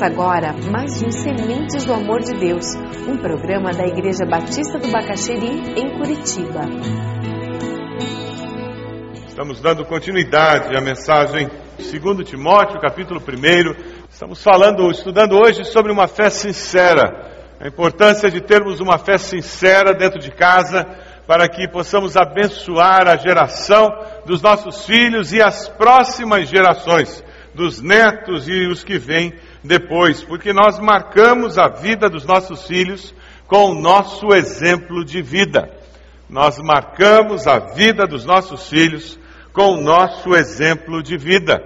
Começa 0.00 0.06
agora 0.06 0.54
mais 0.70 1.02
um 1.02 1.10
Sementes 1.10 1.84
do 1.84 1.92
Amor 1.92 2.20
de 2.20 2.32
Deus, 2.32 2.74
um 3.06 3.18
programa 3.18 3.70
da 3.70 3.86
Igreja 3.86 4.24
Batista 4.24 4.78
do 4.78 4.90
Bacaxeri, 4.90 5.74
em 5.76 5.90
Curitiba. 5.98 6.62
Estamos 9.28 9.60
dando 9.60 9.84
continuidade 9.84 10.74
à 10.74 10.80
mensagem 10.80 11.50
2 11.76 12.26
Timóteo, 12.26 12.80
capítulo 12.80 13.20
1. 13.20 14.08
Estamos 14.08 14.42
falando, 14.42 14.90
estudando 14.90 15.36
hoje 15.36 15.64
sobre 15.66 15.92
uma 15.92 16.08
fé 16.08 16.30
sincera. 16.30 17.58
A 17.60 17.68
importância 17.68 18.30
de 18.30 18.40
termos 18.40 18.80
uma 18.80 18.96
fé 18.96 19.18
sincera 19.18 19.92
dentro 19.92 20.18
de 20.18 20.30
casa 20.30 20.86
para 21.26 21.46
que 21.46 21.68
possamos 21.68 22.16
abençoar 22.16 23.06
a 23.06 23.16
geração 23.16 23.86
dos 24.24 24.40
nossos 24.40 24.86
filhos 24.86 25.30
e 25.34 25.42
as 25.42 25.68
próximas 25.68 26.48
gerações, 26.48 27.22
dos 27.54 27.82
netos 27.82 28.48
e 28.48 28.66
os 28.66 28.82
que 28.82 28.96
vêm 28.96 29.34
depois, 29.62 30.22
porque 30.22 30.52
nós 30.52 30.78
marcamos 30.78 31.58
a 31.58 31.68
vida 31.68 32.08
dos 32.08 32.24
nossos 32.24 32.66
filhos 32.66 33.14
com 33.46 33.70
o 33.70 33.80
nosso 33.80 34.28
exemplo 34.34 35.04
de 35.04 35.20
vida. 35.20 35.70
Nós 36.28 36.58
marcamos 36.58 37.46
a 37.46 37.58
vida 37.58 38.06
dos 38.06 38.24
nossos 38.24 38.68
filhos 38.68 39.18
com 39.52 39.74
o 39.74 39.80
nosso 39.80 40.34
exemplo 40.34 41.02
de 41.02 41.16
vida. 41.16 41.60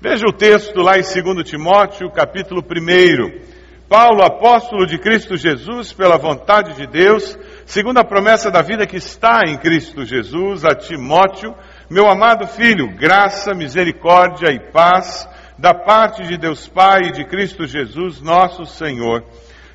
Veja 0.00 0.24
o 0.28 0.32
texto 0.32 0.80
lá 0.82 0.98
em 0.98 1.02
2 1.02 1.48
Timóteo, 1.48 2.10
capítulo 2.10 2.62
1. 2.62 3.56
Paulo, 3.88 4.22
apóstolo 4.22 4.84
de 4.84 4.98
Cristo 4.98 5.36
Jesus, 5.36 5.92
pela 5.92 6.18
vontade 6.18 6.74
de 6.74 6.86
Deus, 6.86 7.38
segundo 7.64 7.98
a 7.98 8.04
promessa 8.04 8.50
da 8.50 8.60
vida 8.60 8.86
que 8.86 8.96
está 8.96 9.42
em 9.46 9.56
Cristo 9.56 10.04
Jesus, 10.04 10.64
a 10.64 10.74
Timóteo, 10.74 11.54
meu 11.88 12.08
amado 12.08 12.46
filho, 12.48 12.94
graça, 12.96 13.54
misericórdia 13.54 14.52
e 14.52 14.72
paz 14.72 15.28
da 15.58 15.72
parte 15.72 16.22
de 16.24 16.36
Deus 16.36 16.68
Pai 16.68 17.08
e 17.08 17.12
de 17.12 17.24
Cristo 17.24 17.66
Jesus, 17.66 18.20
nosso 18.20 18.66
Senhor. 18.66 19.24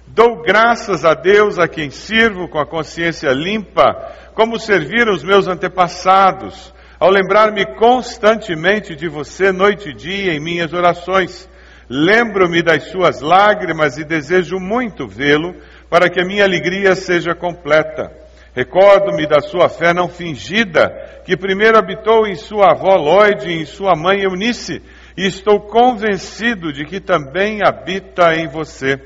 Dou 0.08 0.42
graças 0.42 1.04
a 1.04 1.14
Deus 1.14 1.58
a 1.58 1.68
quem 1.68 1.90
sirvo 1.90 2.48
com 2.48 2.60
a 2.60 2.66
consciência 2.66 3.30
limpa, 3.32 3.96
como 4.36 4.60
serviram 4.60 5.14
os 5.14 5.24
meus 5.24 5.48
antepassados, 5.48 6.74
ao 7.00 7.10
lembrar-me 7.10 7.66
constantemente 7.78 8.96
de 8.96 9.08
você 9.08 9.52
noite 9.52 9.90
e 9.90 9.94
dia 9.94 10.34
em 10.34 10.40
minhas 10.40 10.72
orações. 10.72 11.50
Lembro-me 11.90 12.62
das 12.62 12.90
suas 12.90 13.22
lágrimas 13.22 13.98
e 13.98 14.04
desejo 14.04 14.60
muito 14.60 15.08
vê-lo 15.08 15.56
para 15.90 16.10
que 16.10 16.22
a 16.22 16.26
minha 16.26 16.44
alegria 16.44 16.94
seja 16.94 17.34
completa. 17.34 18.12
Recordo-me 18.54 19.26
da 19.26 19.40
sua 19.40 19.70
fé 19.70 19.94
não 19.94 20.10
fingida, 20.10 20.90
que 21.26 21.38
primeiro 21.38 21.78
habitou 21.78 22.28
em 22.28 22.36
sua 22.36 22.72
avó 22.72 22.96
Lloyd 22.96 23.48
e 23.48 23.62
em 23.62 23.66
sua 23.66 23.94
mãe 23.96 24.22
Eunice, 24.22 24.82
e 25.18 25.26
estou 25.26 25.60
convencido 25.60 26.72
de 26.72 26.86
que 26.86 27.00
também 27.00 27.60
habita 27.64 28.36
em 28.36 28.48
você. 28.48 29.00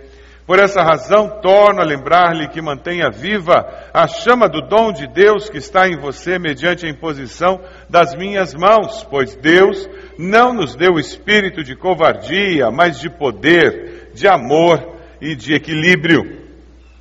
Por 0.45 0.59
essa 0.59 0.84
razão, 0.84 1.42
torno 1.42 1.81
a 1.81 1.84
lembrar-lhe 1.84 2.47
que 2.50 2.62
mantenha 2.62 3.09
viva 3.09 3.66
a 3.92 4.08
chama 4.08 4.47
do 4.47 4.62
dom 4.62 4.92
de 4.92 5.08
Deus 5.08 5.50
que 5.50 5.58
está 5.58 5.88
em 5.88 5.97
você 5.97 6.38
mediante 6.38 6.86
a 6.86 6.89
imposição 6.89 7.59
das 7.89 8.16
minhas 8.16 8.53
mãos, 8.53 9.03
pois 9.09 9.36
Deus 9.36 9.89
não 10.20 10.53
nos 10.53 10.75
deu 10.75 11.00
espírito 11.00 11.64
de 11.64 11.75
covardia, 11.75 12.69
mas 12.69 13.00
de 13.00 13.09
poder, 13.09 14.12
de 14.14 14.28
amor 14.28 15.00
e 15.19 15.36
de 15.36 15.56
equilíbrio. 15.56 16.44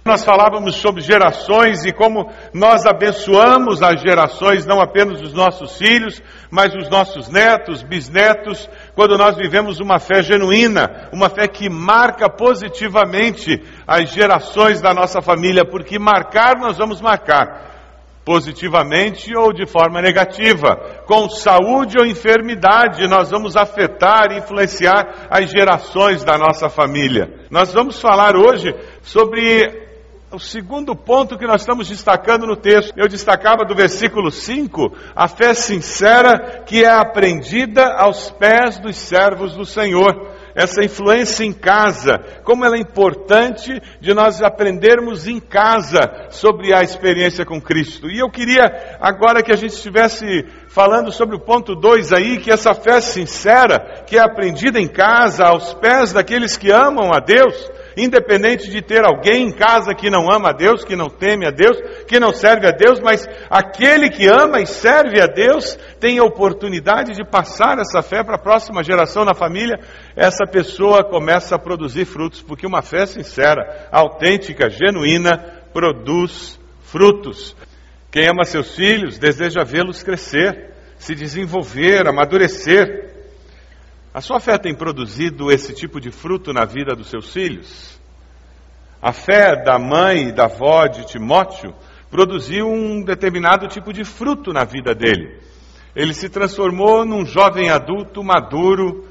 Nós 0.06 0.22
falávamos 0.22 0.74
sobre 0.74 1.00
gerações 1.00 1.86
e 1.86 1.90
como 1.90 2.30
nós 2.52 2.84
abençoamos 2.84 3.82
as 3.82 4.02
gerações, 4.02 4.66
não 4.66 4.78
apenas 4.78 5.18
os 5.22 5.32
nossos 5.32 5.78
filhos, 5.78 6.22
mas 6.50 6.74
os 6.74 6.90
nossos 6.90 7.30
netos, 7.30 7.82
bisnetos, 7.82 8.68
quando 8.94 9.16
nós 9.16 9.34
vivemos 9.34 9.80
uma 9.80 9.98
fé 9.98 10.22
genuína, 10.22 11.08
uma 11.10 11.30
fé 11.30 11.48
que 11.48 11.70
marca 11.70 12.28
positivamente 12.28 13.62
as 13.86 14.10
gerações 14.10 14.78
da 14.78 14.92
nossa 14.92 15.22
família, 15.22 15.64
porque 15.64 15.98
marcar 15.98 16.58
nós 16.58 16.76
vamos 16.76 17.00
marcar 17.00 17.72
positivamente 18.26 19.34
ou 19.34 19.54
de 19.54 19.66
forma 19.66 20.02
negativa. 20.02 21.02
Com 21.06 21.30
saúde 21.30 21.98
ou 21.98 22.04
enfermidade, 22.04 23.08
nós 23.08 23.30
vamos 23.30 23.56
afetar 23.56 24.32
e 24.32 24.38
influenciar 24.38 25.28
as 25.30 25.50
gerações 25.50 26.22
da 26.24 26.36
nossa 26.36 26.68
família. 26.68 27.46
Nós 27.50 27.72
vamos 27.72 27.98
falar 28.00 28.36
hoje 28.36 28.74
sobre 29.02 29.83
o 30.34 30.40
segundo 30.40 30.96
ponto 30.96 31.38
que 31.38 31.46
nós 31.46 31.62
estamos 31.62 31.88
destacando 31.88 32.46
no 32.46 32.56
texto, 32.56 32.92
eu 32.96 33.08
destacava 33.08 33.64
do 33.64 33.74
versículo 33.74 34.30
5, 34.30 34.92
a 35.14 35.28
fé 35.28 35.54
sincera 35.54 36.62
que 36.66 36.84
é 36.84 36.90
aprendida 36.90 37.94
aos 37.94 38.30
pés 38.30 38.78
dos 38.78 38.96
servos 38.96 39.54
do 39.54 39.64
Senhor. 39.64 40.34
Essa 40.54 40.84
influência 40.84 41.44
em 41.44 41.52
casa, 41.52 42.18
como 42.44 42.64
ela 42.64 42.76
é 42.76 42.80
importante 42.80 43.72
de 44.00 44.14
nós 44.14 44.40
aprendermos 44.40 45.26
em 45.26 45.40
casa 45.40 46.28
sobre 46.30 46.72
a 46.72 46.80
experiência 46.80 47.44
com 47.44 47.60
Cristo. 47.60 48.08
E 48.08 48.20
eu 48.20 48.30
queria 48.30 48.98
agora 49.00 49.42
que 49.42 49.50
a 49.50 49.56
gente 49.56 49.72
estivesse 49.72 50.24
falando 50.68 51.10
sobre 51.10 51.34
o 51.34 51.40
ponto 51.40 51.74
2 51.74 52.12
aí, 52.12 52.38
que 52.38 52.52
essa 52.52 52.72
fé 52.72 53.00
sincera, 53.00 54.04
que 54.06 54.16
é 54.16 54.20
aprendida 54.20 54.80
em 54.80 54.86
casa, 54.86 55.44
aos 55.44 55.74
pés 55.74 56.12
daqueles 56.12 56.56
que 56.56 56.70
amam 56.70 57.12
a 57.12 57.18
Deus, 57.18 57.68
independente 57.96 58.70
de 58.70 58.82
ter 58.82 59.04
alguém 59.04 59.48
em 59.48 59.52
casa 59.52 59.94
que 59.94 60.10
não 60.10 60.30
ama 60.30 60.50
a 60.50 60.52
Deus, 60.52 60.84
que 60.84 60.96
não 60.96 61.08
teme 61.08 61.46
a 61.46 61.50
Deus, 61.50 61.78
que 62.06 62.18
não 62.18 62.32
serve 62.32 62.66
a 62.66 62.70
Deus, 62.70 63.00
mas 63.00 63.28
aquele 63.48 64.10
que 64.10 64.26
ama 64.26 64.60
e 64.60 64.66
serve 64.66 65.20
a 65.20 65.26
Deus 65.26 65.78
tem 66.00 66.18
a 66.18 66.24
oportunidade 66.24 67.12
de 67.12 67.24
passar 67.24 67.78
essa 67.78 68.02
fé 68.02 68.22
para 68.22 68.36
a 68.36 68.42
próxima 68.42 68.82
geração 68.82 69.24
na 69.24 69.34
família. 69.34 69.78
Essa 70.16 70.46
pessoa 70.46 71.04
começa 71.04 71.54
a 71.54 71.58
produzir 71.58 72.04
frutos, 72.04 72.42
porque 72.42 72.66
uma 72.66 72.82
fé 72.82 73.06
sincera, 73.06 73.88
autêntica, 73.90 74.68
genuína, 74.68 75.62
produz 75.72 76.58
frutos. 76.82 77.56
Quem 78.10 78.28
ama 78.28 78.44
seus 78.44 78.76
filhos 78.76 79.18
deseja 79.18 79.64
vê-los 79.64 80.02
crescer, 80.02 80.72
se 80.96 81.14
desenvolver, 81.14 82.06
amadurecer. 82.06 83.13
A 84.14 84.20
sua 84.20 84.38
fé 84.38 84.56
tem 84.56 84.72
produzido 84.72 85.50
esse 85.50 85.74
tipo 85.74 86.00
de 86.00 86.12
fruto 86.12 86.52
na 86.52 86.64
vida 86.64 86.94
dos 86.94 87.10
seus 87.10 87.32
filhos? 87.32 88.00
A 89.02 89.12
fé 89.12 89.60
da 89.60 89.76
mãe 89.76 90.28
e 90.28 90.32
da 90.32 90.44
avó 90.44 90.86
de 90.86 91.04
Timóteo 91.04 91.74
produziu 92.12 92.68
um 92.68 93.02
determinado 93.02 93.66
tipo 93.66 93.92
de 93.92 94.04
fruto 94.04 94.52
na 94.52 94.62
vida 94.62 94.94
dele. 94.94 95.40
Ele 95.96 96.14
se 96.14 96.28
transformou 96.28 97.04
num 97.04 97.26
jovem 97.26 97.70
adulto 97.70 98.22
maduro, 98.22 99.04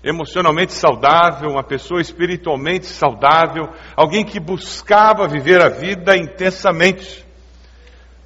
emocionalmente 0.00 0.74
saudável, 0.74 1.50
uma 1.50 1.64
pessoa 1.64 2.00
espiritualmente 2.00 2.86
saudável, 2.86 3.68
alguém 3.96 4.24
que 4.24 4.38
buscava 4.38 5.26
viver 5.26 5.60
a 5.60 5.68
vida 5.68 6.16
intensamente. 6.16 7.26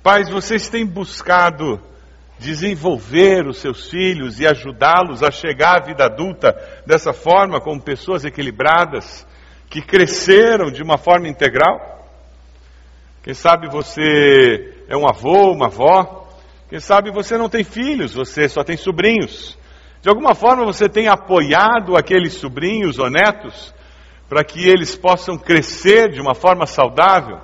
Pais, 0.02 0.28
vocês 0.28 0.68
têm 0.68 0.84
buscado 0.84 1.80
desenvolver 2.42 3.46
os 3.46 3.58
seus 3.58 3.88
filhos 3.88 4.40
e 4.40 4.46
ajudá-los 4.46 5.22
a 5.22 5.30
chegar 5.30 5.76
à 5.76 5.86
vida 5.86 6.04
adulta 6.04 6.54
dessa 6.84 7.12
forma, 7.12 7.60
como 7.60 7.80
pessoas 7.80 8.24
equilibradas, 8.24 9.26
que 9.70 9.80
cresceram 9.80 10.70
de 10.70 10.82
uma 10.82 10.98
forma 10.98 11.28
integral? 11.28 12.04
Quem 13.22 13.32
sabe 13.32 13.68
você 13.68 14.84
é 14.88 14.96
um 14.96 15.08
avô, 15.08 15.52
uma 15.52 15.66
avó, 15.66 16.28
quem 16.68 16.80
sabe 16.80 17.12
você 17.12 17.38
não 17.38 17.48
tem 17.48 17.62
filhos, 17.62 18.12
você 18.12 18.48
só 18.48 18.64
tem 18.64 18.76
sobrinhos. 18.76 19.56
De 20.02 20.08
alguma 20.08 20.34
forma 20.34 20.64
você 20.64 20.88
tem 20.88 21.06
apoiado 21.06 21.96
aqueles 21.96 22.34
sobrinhos 22.34 22.98
ou 22.98 23.08
netos 23.08 23.72
para 24.28 24.42
que 24.42 24.68
eles 24.68 24.96
possam 24.96 25.38
crescer 25.38 26.10
de 26.10 26.20
uma 26.20 26.34
forma 26.34 26.66
saudável, 26.66 27.38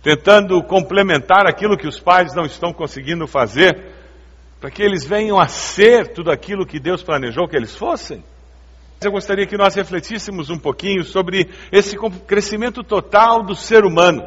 tentando 0.00 0.62
complementar 0.62 1.48
aquilo 1.48 1.76
que 1.76 1.88
os 1.88 1.98
pais 1.98 2.34
não 2.34 2.44
estão 2.44 2.72
conseguindo 2.72 3.26
fazer 3.26 3.91
para 4.62 4.70
que 4.70 4.80
eles 4.80 5.04
venham 5.04 5.40
a 5.40 5.48
ser 5.48 6.12
tudo 6.12 6.30
aquilo 6.30 6.64
que 6.64 6.78
Deus 6.78 7.02
planejou 7.02 7.48
que 7.48 7.56
eles 7.56 7.74
fossem? 7.74 8.22
Eu 9.02 9.10
gostaria 9.10 9.44
que 9.44 9.56
nós 9.56 9.74
refletíssemos 9.74 10.50
um 10.50 10.56
pouquinho 10.56 11.02
sobre 11.02 11.50
esse 11.72 11.96
crescimento 12.28 12.84
total 12.84 13.42
do 13.42 13.56
ser 13.56 13.84
humano. 13.84 14.22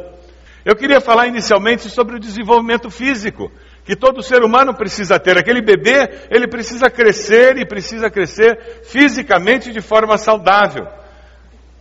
Eu 0.66 0.76
queria 0.76 1.00
falar 1.00 1.28
inicialmente 1.28 1.90
sobre 1.90 2.18
o 2.18 2.20
desenvolvimento 2.20 2.90
físico, 2.90 3.50
que 3.86 3.96
todo 3.96 4.22
ser 4.22 4.44
humano 4.44 4.76
precisa 4.76 5.18
ter. 5.18 5.38
Aquele 5.38 5.62
bebê, 5.62 6.28
ele 6.30 6.50
precisa 6.50 6.90
crescer 6.90 7.58
e 7.58 7.66
precisa 7.66 8.10
crescer 8.10 8.82
fisicamente 8.84 9.72
de 9.72 9.80
forma 9.80 10.18
saudável. 10.18 10.86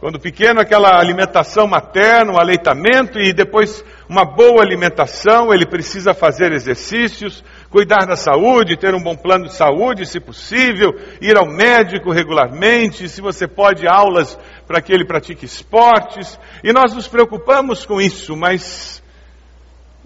Quando 0.04 0.20
pequeno, 0.20 0.60
aquela 0.60 1.00
alimentação 1.00 1.66
materna, 1.66 2.34
o 2.34 2.38
aleitamento 2.38 3.18
e 3.18 3.32
depois 3.32 3.82
uma 4.06 4.22
boa 4.22 4.60
alimentação, 4.60 5.50
ele 5.50 5.64
precisa 5.64 6.12
fazer 6.12 6.52
exercícios, 6.52 7.42
cuidar 7.70 8.04
da 8.04 8.14
saúde, 8.14 8.76
ter 8.76 8.94
um 8.94 9.02
bom 9.02 9.16
plano 9.16 9.46
de 9.46 9.54
saúde, 9.54 10.04
se 10.04 10.20
possível, 10.20 10.90
ir 11.22 11.38
ao 11.38 11.46
médico 11.46 12.12
regularmente, 12.12 13.08
se 13.08 13.22
você 13.22 13.48
pode, 13.48 13.88
aulas 13.88 14.38
para 14.66 14.82
que 14.82 14.92
ele 14.92 15.06
pratique 15.06 15.46
esportes. 15.46 16.38
E 16.62 16.70
nós 16.70 16.92
nos 16.92 17.08
preocupamos 17.08 17.86
com 17.86 17.98
isso, 17.98 18.36
mas 18.36 19.02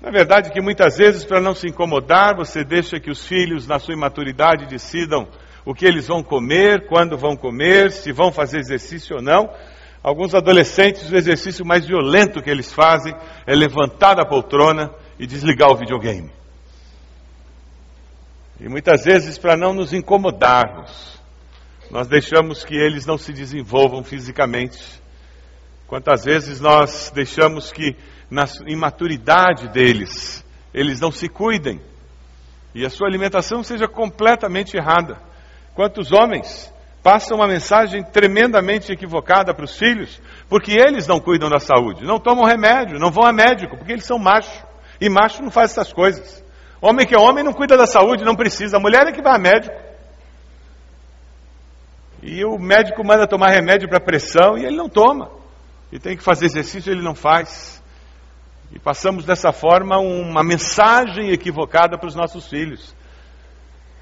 na 0.00 0.12
verdade 0.12 0.52
que 0.52 0.60
muitas 0.60 0.96
vezes, 0.96 1.24
para 1.24 1.40
não 1.40 1.56
se 1.56 1.66
incomodar, 1.66 2.36
você 2.36 2.62
deixa 2.62 3.00
que 3.00 3.10
os 3.10 3.26
filhos, 3.26 3.66
na 3.66 3.80
sua 3.80 3.94
imaturidade, 3.94 4.64
decidam 4.66 5.26
o 5.64 5.74
que 5.74 5.84
eles 5.84 6.06
vão 6.06 6.22
comer, 6.22 6.86
quando 6.86 7.18
vão 7.18 7.36
comer, 7.36 7.90
se 7.90 8.12
vão 8.12 8.30
fazer 8.30 8.60
exercício 8.60 9.16
ou 9.16 9.22
não. 9.22 9.50
Alguns 10.08 10.34
adolescentes, 10.34 11.10
o 11.10 11.16
exercício 11.16 11.66
mais 11.66 11.86
violento 11.86 12.40
que 12.40 12.48
eles 12.48 12.72
fazem 12.72 13.14
é 13.46 13.54
levantar 13.54 14.14
da 14.14 14.24
poltrona 14.24 14.90
e 15.18 15.26
desligar 15.26 15.70
o 15.70 15.76
videogame. 15.76 16.30
E 18.58 18.70
muitas 18.70 19.04
vezes, 19.04 19.36
para 19.36 19.54
não 19.54 19.74
nos 19.74 19.92
incomodarmos, 19.92 21.20
nós 21.90 22.08
deixamos 22.08 22.64
que 22.64 22.74
eles 22.74 23.04
não 23.04 23.18
se 23.18 23.34
desenvolvam 23.34 24.02
fisicamente. 24.02 24.82
Quantas 25.86 26.24
vezes 26.24 26.58
nós 26.58 27.12
deixamos 27.14 27.70
que, 27.70 27.94
na 28.30 28.46
imaturidade 28.66 29.68
deles, 29.68 30.42
eles 30.72 31.00
não 31.00 31.12
se 31.12 31.28
cuidem 31.28 31.82
e 32.74 32.82
a 32.86 32.88
sua 32.88 33.08
alimentação 33.08 33.62
seja 33.62 33.86
completamente 33.86 34.74
errada. 34.74 35.20
Quantos 35.74 36.12
homens 36.12 36.72
passam 37.08 37.38
uma 37.38 37.46
mensagem 37.46 38.02
tremendamente 38.02 38.92
equivocada 38.92 39.54
para 39.54 39.64
os 39.64 39.78
filhos, 39.78 40.20
porque 40.46 40.72
eles 40.72 41.06
não 41.06 41.18
cuidam 41.18 41.48
da 41.48 41.58
saúde, 41.58 42.04
não 42.04 42.20
tomam 42.20 42.44
remédio, 42.44 42.98
não 42.98 43.10
vão 43.10 43.24
a 43.24 43.32
médico, 43.32 43.78
porque 43.78 43.92
eles 43.92 44.04
são 44.04 44.18
macho. 44.18 44.62
E 45.00 45.08
macho 45.08 45.42
não 45.42 45.50
faz 45.50 45.70
essas 45.70 45.90
coisas. 45.90 46.44
Homem 46.82 47.06
que 47.06 47.14
é 47.14 47.18
homem 47.18 47.42
não 47.42 47.54
cuida 47.54 47.78
da 47.78 47.86
saúde, 47.86 48.26
não 48.26 48.36
precisa. 48.36 48.76
A 48.76 48.80
mulher 48.80 49.06
é 49.06 49.12
que 49.12 49.22
vai 49.22 49.34
a 49.34 49.38
médico. 49.38 49.74
E 52.22 52.44
o 52.44 52.58
médico 52.58 53.02
manda 53.02 53.26
tomar 53.26 53.48
remédio 53.52 53.88
para 53.88 54.00
pressão 54.00 54.58
e 54.58 54.66
ele 54.66 54.76
não 54.76 54.90
toma. 54.90 55.30
E 55.90 55.98
tem 55.98 56.14
que 56.14 56.22
fazer 56.22 56.44
exercício, 56.44 56.92
ele 56.92 57.02
não 57.02 57.14
faz. 57.14 57.82
E 58.70 58.78
passamos 58.78 59.24
dessa 59.24 59.50
forma 59.50 59.98
uma 59.98 60.44
mensagem 60.44 61.30
equivocada 61.30 61.96
para 61.96 62.06
os 62.06 62.14
nossos 62.14 62.50
filhos. 62.50 62.94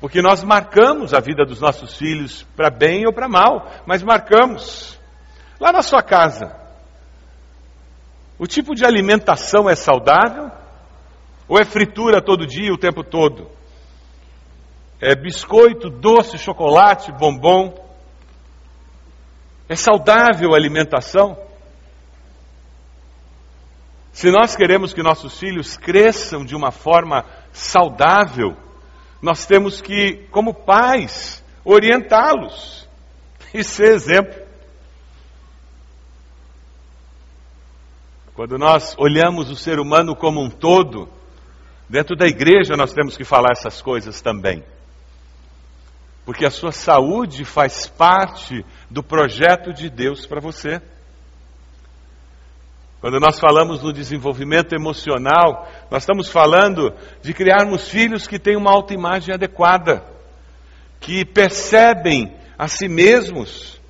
Porque 0.01 0.21
nós 0.21 0.45
marcamos 0.45 1.15
a 1.15 1.21
vida 1.21 1.45
dos 1.45 1.61
nossos 1.61 1.97
filhos 1.97 2.43
para 2.55 2.71
bem 2.71 3.07
ou 3.07 3.13
para 3.13 3.29
mal, 3.29 3.71
mas 3.87 4.03
marcamos. 4.03 4.99
Lá 5.59 5.73
na 5.73 5.83
sua 5.83 6.03
casa, 6.03 6.55
o 8.39 8.47
tipo 8.47 8.75
de 8.75 8.85
alimentação 8.85 9.69
é 9.69 9.75
saudável? 9.75 10.51
Ou 11.49 11.59
é 11.59 11.65
fritura 11.65 12.21
todo 12.21 12.47
dia, 12.47 12.73
o 12.73 12.79
tempo 12.79 13.03
todo? 13.03 13.51
É 15.01 15.15
biscoito, 15.15 15.89
doce, 15.89 16.37
chocolate, 16.37 17.13
bombom? 17.13 17.75
É 19.69 19.75
saudável 19.75 20.53
a 20.53 20.57
alimentação? 20.57 21.39
Se 24.13 24.31
nós 24.31 24.57
queremos 24.57 24.93
que 24.93 25.03
nossos 25.03 25.39
filhos 25.39 25.77
cresçam 25.77 26.45
de 26.45 26.55
uma 26.55 26.71
forma 26.71 27.25
saudável, 27.53 28.57
nós 29.27 29.45
temos 29.45 29.81
que, 29.81 30.29
como 30.31 30.55
pais, 30.55 31.43
orientá-los 31.65 32.89
e 33.53 33.65
ser 33.65 33.93
exemplo. 33.93 34.41
Quando 38.35 38.57
nós 38.57 38.95
olhamos 38.97 39.51
o 39.51 39.57
ser 39.57 39.81
humano 39.81 40.15
como 40.15 40.41
um 40.41 40.49
todo, 40.49 41.09
dentro 41.89 42.15
da 42.15 42.29
igreja 42.29 42.77
nós 42.77 42.93
temos 42.93 43.17
que 43.17 43.25
falar 43.25 43.51
essas 43.51 43.83
coisas 43.83 44.21
também. 44.21 44.63
Porque 46.25 46.47
a 46.47 46.51
sua 46.51 46.71
saúde 46.71 47.45
faz 47.45 47.89
parte 47.89 48.65
do 48.89 49.03
projeto 49.03 49.73
de 49.73 49.91
Deus 49.91 50.25
para 50.25 50.41
você. 50.41 50.81
Quando 53.07 53.21
nós 53.21 53.39
falamos 53.39 53.85
no 53.85 53.93
desenvolvimento 53.93 54.75
emocional, 54.75 55.71
nós 55.89 56.03
estamos 56.03 56.29
falando 56.29 56.93
de 57.23 57.33
criarmos 57.33 57.89
filhos 57.89 58.27
que 58.27 58.37
têm 58.37 58.57
uma 58.57 58.73
autoimagem 58.73 59.33
adequada, 59.33 60.03
que 60.99 61.25
percebem 61.25 62.35
a 62.59 62.67
si 62.67 62.89
mesmos 62.89 63.81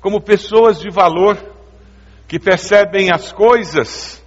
como 0.00 0.22
pessoas 0.22 0.80
de 0.80 0.88
valor, 0.88 1.36
que 2.26 2.38
percebem 2.38 3.10
as 3.12 3.30
coisas 3.30 4.24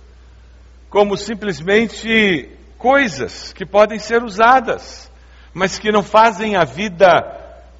como 0.91 1.17
simplesmente 1.17 2.47
coisas 2.77 3.51
que 3.51 3.65
podem 3.65 3.97
ser 3.97 4.21
usadas, 4.21 5.11
mas 5.55 5.79
que 5.79 5.91
não 5.91 6.03
fazem 6.03 6.55
a 6.55 6.63
vida 6.63 7.09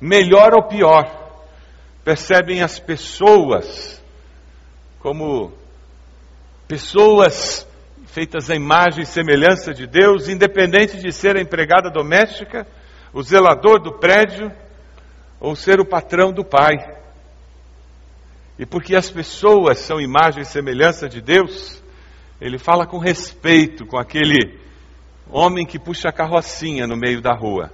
melhor 0.02 0.56
ou 0.56 0.64
pior. 0.64 1.04
Percebem 2.04 2.64
as 2.64 2.80
pessoas 2.80 4.04
como 4.98 5.54
Pessoas 6.68 7.68
feitas 8.08 8.50
à 8.50 8.56
imagem 8.56 9.04
e 9.04 9.06
semelhança 9.06 9.72
de 9.72 9.86
Deus, 9.86 10.28
independente 10.28 10.98
de 10.98 11.12
ser 11.12 11.38
a 11.38 11.42
empregada 11.42 11.92
doméstica, 11.92 12.66
o 13.14 13.22
zelador 13.22 13.80
do 13.80 14.00
prédio 14.00 14.52
ou 15.40 15.56
ser 15.56 15.80
o 15.80 15.86
patrão 15.86 16.32
do 16.32 16.44
pai. 16.44 16.76
E 18.58 18.66
porque 18.66 18.96
as 18.96 19.12
pessoas 19.12 19.80
são 19.80 20.00
imagem 20.00 20.42
e 20.42 20.46
semelhança 20.46 21.08
de 21.08 21.22
Deus, 21.22 21.84
ele 22.42 22.58
fala 22.58 22.88
com 22.88 22.98
respeito 22.98 23.86
com 23.86 23.98
aquele 23.98 24.60
homem 25.30 25.68
que 25.68 25.78
puxa 25.78 26.10
a 26.10 26.14
carrocinha 26.14 26.88
no 26.88 26.98
meio 26.98 27.22
da 27.22 27.36
rua. 27.36 27.72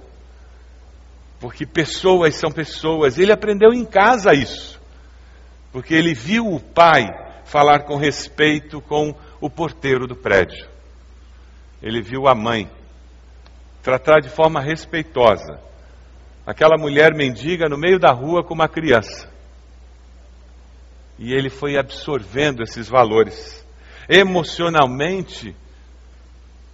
Porque 1.40 1.64
pessoas 1.64 2.34
são 2.34 2.50
pessoas. 2.50 3.18
Ele 3.18 3.32
aprendeu 3.32 3.72
em 3.72 3.84
casa 3.84 4.34
isso. 4.34 4.80
Porque 5.72 5.94
ele 5.94 6.14
viu 6.14 6.46
o 6.46 6.60
pai 6.60 7.06
falar 7.52 7.80
com 7.80 7.98
respeito 7.98 8.80
com 8.80 9.14
o 9.38 9.50
porteiro 9.50 10.06
do 10.06 10.16
prédio. 10.16 10.66
Ele 11.82 12.00
viu 12.00 12.26
a 12.26 12.34
mãe 12.34 12.66
tratar 13.82 14.20
de 14.20 14.30
forma 14.30 14.58
respeitosa 14.58 15.60
aquela 16.46 16.78
mulher 16.78 17.14
mendiga 17.14 17.68
no 17.68 17.76
meio 17.76 17.98
da 17.98 18.10
rua 18.10 18.42
com 18.42 18.54
uma 18.54 18.68
criança. 18.68 19.30
E 21.18 21.34
ele 21.34 21.50
foi 21.50 21.76
absorvendo 21.76 22.62
esses 22.62 22.88
valores. 22.88 23.62
Emocionalmente, 24.08 25.54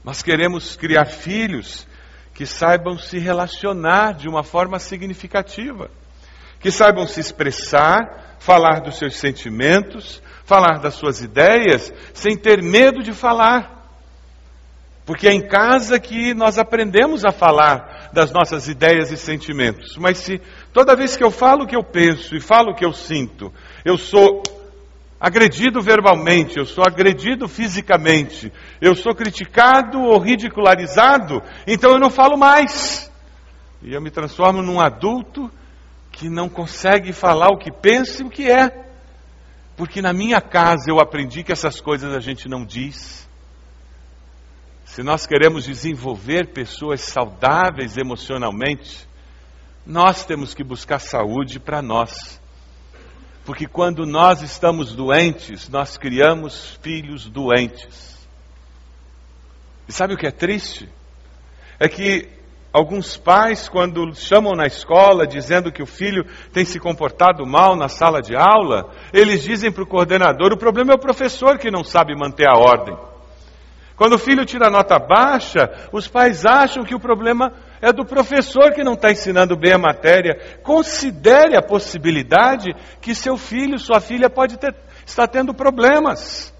nós 0.04 0.22
queremos 0.22 0.76
criar 0.76 1.06
filhos 1.06 1.88
que 2.32 2.46
saibam 2.46 2.96
se 2.96 3.18
relacionar 3.18 4.14
de 4.14 4.28
uma 4.28 4.44
forma 4.44 4.78
significativa, 4.78 5.90
que 6.60 6.70
saibam 6.70 7.04
se 7.04 7.18
expressar, 7.18 8.36
falar 8.38 8.80
dos 8.80 8.96
seus 8.96 9.16
sentimentos, 9.16 10.22
falar 10.48 10.78
das 10.78 10.94
suas 10.94 11.20
ideias 11.20 11.92
sem 12.14 12.34
ter 12.34 12.62
medo 12.62 13.02
de 13.02 13.12
falar. 13.12 13.76
Porque 15.04 15.28
é 15.28 15.32
em 15.32 15.46
casa 15.46 16.00
que 16.00 16.32
nós 16.32 16.58
aprendemos 16.58 17.22
a 17.24 17.30
falar 17.30 18.10
das 18.14 18.32
nossas 18.32 18.66
ideias 18.66 19.12
e 19.12 19.16
sentimentos. 19.16 19.96
Mas 19.98 20.18
se 20.18 20.40
toda 20.72 20.96
vez 20.96 21.16
que 21.16 21.22
eu 21.22 21.30
falo 21.30 21.64
o 21.64 21.66
que 21.66 21.76
eu 21.76 21.84
penso 21.84 22.34
e 22.34 22.40
falo 22.40 22.70
o 22.70 22.74
que 22.74 22.84
eu 22.84 22.94
sinto, 22.94 23.52
eu 23.84 23.98
sou 23.98 24.42
agredido 25.20 25.82
verbalmente, 25.82 26.58
eu 26.58 26.64
sou 26.64 26.82
agredido 26.86 27.46
fisicamente, 27.46 28.50
eu 28.80 28.94
sou 28.94 29.14
criticado 29.14 30.00
ou 30.00 30.18
ridicularizado, 30.18 31.42
então 31.66 31.92
eu 31.92 31.98
não 31.98 32.10
falo 32.10 32.38
mais. 32.38 33.10
E 33.82 33.92
eu 33.92 34.00
me 34.00 34.10
transformo 34.10 34.62
num 34.62 34.80
adulto 34.80 35.50
que 36.10 36.28
não 36.28 36.48
consegue 36.48 37.12
falar 37.12 37.48
o 37.48 37.58
que 37.58 37.70
pensa 37.70 38.22
e 38.22 38.26
o 38.26 38.30
que 38.30 38.50
é. 38.50 38.87
Porque 39.78 40.02
na 40.02 40.12
minha 40.12 40.40
casa 40.40 40.90
eu 40.90 40.98
aprendi 40.98 41.44
que 41.44 41.52
essas 41.52 41.80
coisas 41.80 42.12
a 42.12 42.18
gente 42.18 42.48
não 42.48 42.64
diz. 42.64 43.28
Se 44.84 45.04
nós 45.04 45.24
queremos 45.24 45.64
desenvolver 45.64 46.48
pessoas 46.48 47.00
saudáveis 47.02 47.96
emocionalmente, 47.96 49.08
nós 49.86 50.24
temos 50.24 50.52
que 50.52 50.64
buscar 50.64 50.98
saúde 50.98 51.60
para 51.60 51.80
nós. 51.80 52.40
Porque 53.44 53.68
quando 53.68 54.04
nós 54.04 54.42
estamos 54.42 54.96
doentes, 54.96 55.68
nós 55.68 55.96
criamos 55.96 56.76
filhos 56.82 57.30
doentes. 57.30 58.18
E 59.86 59.92
sabe 59.92 60.14
o 60.14 60.16
que 60.16 60.26
é 60.26 60.32
triste? 60.32 60.88
É 61.78 61.88
que 61.88 62.28
Alguns 62.70 63.16
pais, 63.16 63.66
quando 63.66 64.14
chamam 64.14 64.52
na 64.52 64.66
escola 64.66 65.26
dizendo 65.26 65.72
que 65.72 65.82
o 65.82 65.86
filho 65.86 66.24
tem 66.52 66.66
se 66.66 66.78
comportado 66.78 67.46
mal 67.46 67.74
na 67.74 67.88
sala 67.88 68.20
de 68.20 68.36
aula, 68.36 68.90
eles 69.12 69.42
dizem 69.42 69.72
para 69.72 69.82
o 69.82 69.86
coordenador: 69.86 70.52
o 70.52 70.58
problema 70.58 70.92
é 70.92 70.94
o 70.94 71.00
professor 71.00 71.56
que 71.58 71.70
não 71.70 71.82
sabe 71.82 72.14
manter 72.14 72.46
a 72.46 72.58
ordem. 72.58 72.96
Quando 73.96 74.12
o 74.12 74.18
filho 74.18 74.44
tira 74.44 74.70
nota 74.70 74.98
baixa, 74.98 75.88
os 75.90 76.06
pais 76.06 76.46
acham 76.46 76.84
que 76.84 76.94
o 76.94 77.00
problema 77.00 77.52
é 77.80 77.92
do 77.92 78.04
professor 78.04 78.72
que 78.72 78.84
não 78.84 78.92
está 78.92 79.10
ensinando 79.10 79.56
bem 79.56 79.72
a 79.72 79.78
matéria. 79.78 80.60
Considere 80.62 81.56
a 81.56 81.62
possibilidade 81.62 82.72
que 83.00 83.14
seu 83.14 83.36
filho, 83.36 83.78
sua 83.78 83.98
filha 83.98 84.30
pode 84.30 84.56
ter, 84.56 84.72
estar 85.04 85.26
tendo 85.26 85.52
problemas. 85.52 86.54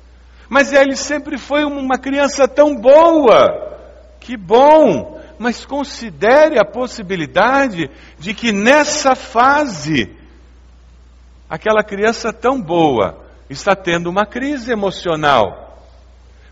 Mas 0.49 0.73
ele 0.73 0.97
sempre 0.97 1.39
foi 1.39 1.65
uma 1.65 1.97
criança 1.99 2.49
tão 2.49 2.75
boa. 2.75 3.77
Que 4.19 4.37
bom! 4.37 5.19
Mas 5.39 5.65
considere 5.65 6.59
a 6.59 6.65
possibilidade 6.65 7.91
de 8.19 8.35
que 8.35 8.53
nessa 8.53 9.15
fase, 9.15 10.15
aquela 11.49 11.83
criança 11.83 12.33
tão 12.33 12.61
boa 12.61 13.25
está 13.49 13.75
tendo 13.75 14.11
uma 14.11 14.27
crise 14.27 14.73
emocional. 14.73 15.85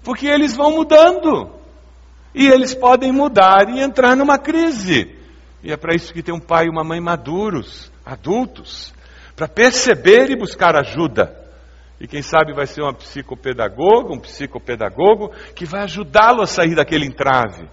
Porque 0.03 0.27
eles 0.27 0.57
vão 0.57 0.71
mudando. 0.71 1.51
E 2.35 2.47
eles 2.47 2.75
podem 2.75 3.13
mudar 3.13 3.69
e 3.69 3.81
entrar 3.81 4.15
numa 4.15 4.39
crise. 4.39 5.17
E 5.63 5.73
é 5.73 5.77
para 5.77 5.95
isso 5.95 6.13
que 6.13 6.23
tem 6.23 6.35
um 6.35 6.41
pai 6.41 6.67
e 6.67 6.71
uma 6.71 6.85
mãe 6.85 7.01
maduros, 7.01 7.91
adultos, 8.05 8.95
para 9.35 9.49
perceber 9.49 10.31
e 10.31 10.39
buscar 10.39 10.77
ajuda. 10.77 11.35
E 11.99 12.07
quem 12.07 12.23
sabe 12.23 12.53
vai 12.53 12.67
ser 12.67 12.83
uma 12.83 12.93
psicopedagoga, 12.93 14.13
um 14.13 14.21
psicopedagogo 14.21 15.33
que 15.55 15.65
vai 15.65 15.83
ajudá-lo 15.83 16.43
a 16.43 16.47
sair 16.47 16.75
daquele 16.75 17.07
entrave. 17.07 17.69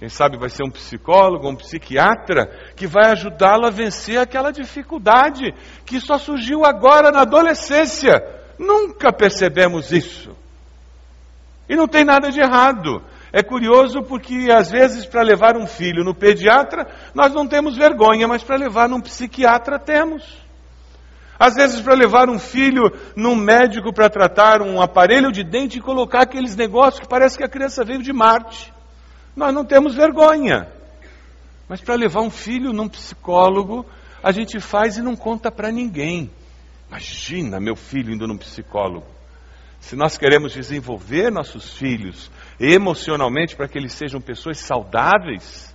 Quem 0.00 0.08
sabe 0.08 0.38
vai 0.38 0.48
ser 0.48 0.64
um 0.64 0.70
psicólogo, 0.70 1.46
um 1.46 1.54
psiquiatra 1.54 2.46
que 2.74 2.86
vai 2.86 3.10
ajudá-lo 3.10 3.66
a 3.66 3.70
vencer 3.70 4.18
aquela 4.18 4.50
dificuldade 4.50 5.52
que 5.84 6.00
só 6.00 6.16
surgiu 6.16 6.64
agora 6.64 7.10
na 7.10 7.20
adolescência. 7.20 8.18
Nunca 8.58 9.12
percebemos 9.12 9.92
isso. 9.92 10.34
E 11.68 11.76
não 11.76 11.86
tem 11.86 12.02
nada 12.02 12.30
de 12.30 12.40
errado. 12.40 13.04
É 13.30 13.42
curioso 13.42 14.02
porque, 14.02 14.48
às 14.50 14.70
vezes, 14.70 15.04
para 15.04 15.20
levar 15.20 15.54
um 15.54 15.66
filho 15.66 16.02
no 16.02 16.14
pediatra, 16.14 16.86
nós 17.14 17.34
não 17.34 17.46
temos 17.46 17.76
vergonha, 17.76 18.26
mas 18.26 18.42
para 18.42 18.56
levar 18.56 18.88
num 18.88 19.02
psiquiatra, 19.02 19.78
temos. 19.78 20.24
Às 21.38 21.56
vezes, 21.56 21.78
para 21.82 21.92
levar 21.92 22.30
um 22.30 22.38
filho 22.38 22.90
num 23.14 23.36
médico 23.36 23.92
para 23.92 24.08
tratar 24.08 24.62
um 24.62 24.80
aparelho 24.80 25.30
de 25.30 25.44
dente 25.44 25.76
e 25.76 25.82
colocar 25.82 26.22
aqueles 26.22 26.56
negócios 26.56 27.00
que 27.00 27.08
parece 27.08 27.36
que 27.36 27.44
a 27.44 27.50
criança 27.50 27.84
veio 27.84 28.02
de 28.02 28.14
Marte. 28.14 28.72
Nós 29.34 29.54
não 29.54 29.64
temos 29.64 29.94
vergonha. 29.94 30.68
Mas 31.68 31.80
para 31.80 31.94
levar 31.94 32.20
um 32.20 32.30
filho 32.30 32.72
num 32.72 32.88
psicólogo, 32.88 33.86
a 34.22 34.32
gente 34.32 34.58
faz 34.60 34.96
e 34.96 35.02
não 35.02 35.14
conta 35.14 35.50
para 35.50 35.70
ninguém. 35.70 36.30
Imagina 36.88 37.60
meu 37.60 37.76
filho 37.76 38.12
indo 38.12 38.26
num 38.26 38.36
psicólogo. 38.36 39.06
Se 39.80 39.96
nós 39.96 40.18
queremos 40.18 40.52
desenvolver 40.52 41.30
nossos 41.30 41.72
filhos 41.74 42.30
emocionalmente 42.58 43.56
para 43.56 43.68
que 43.68 43.78
eles 43.78 43.92
sejam 43.92 44.20
pessoas 44.20 44.58
saudáveis, 44.58 45.74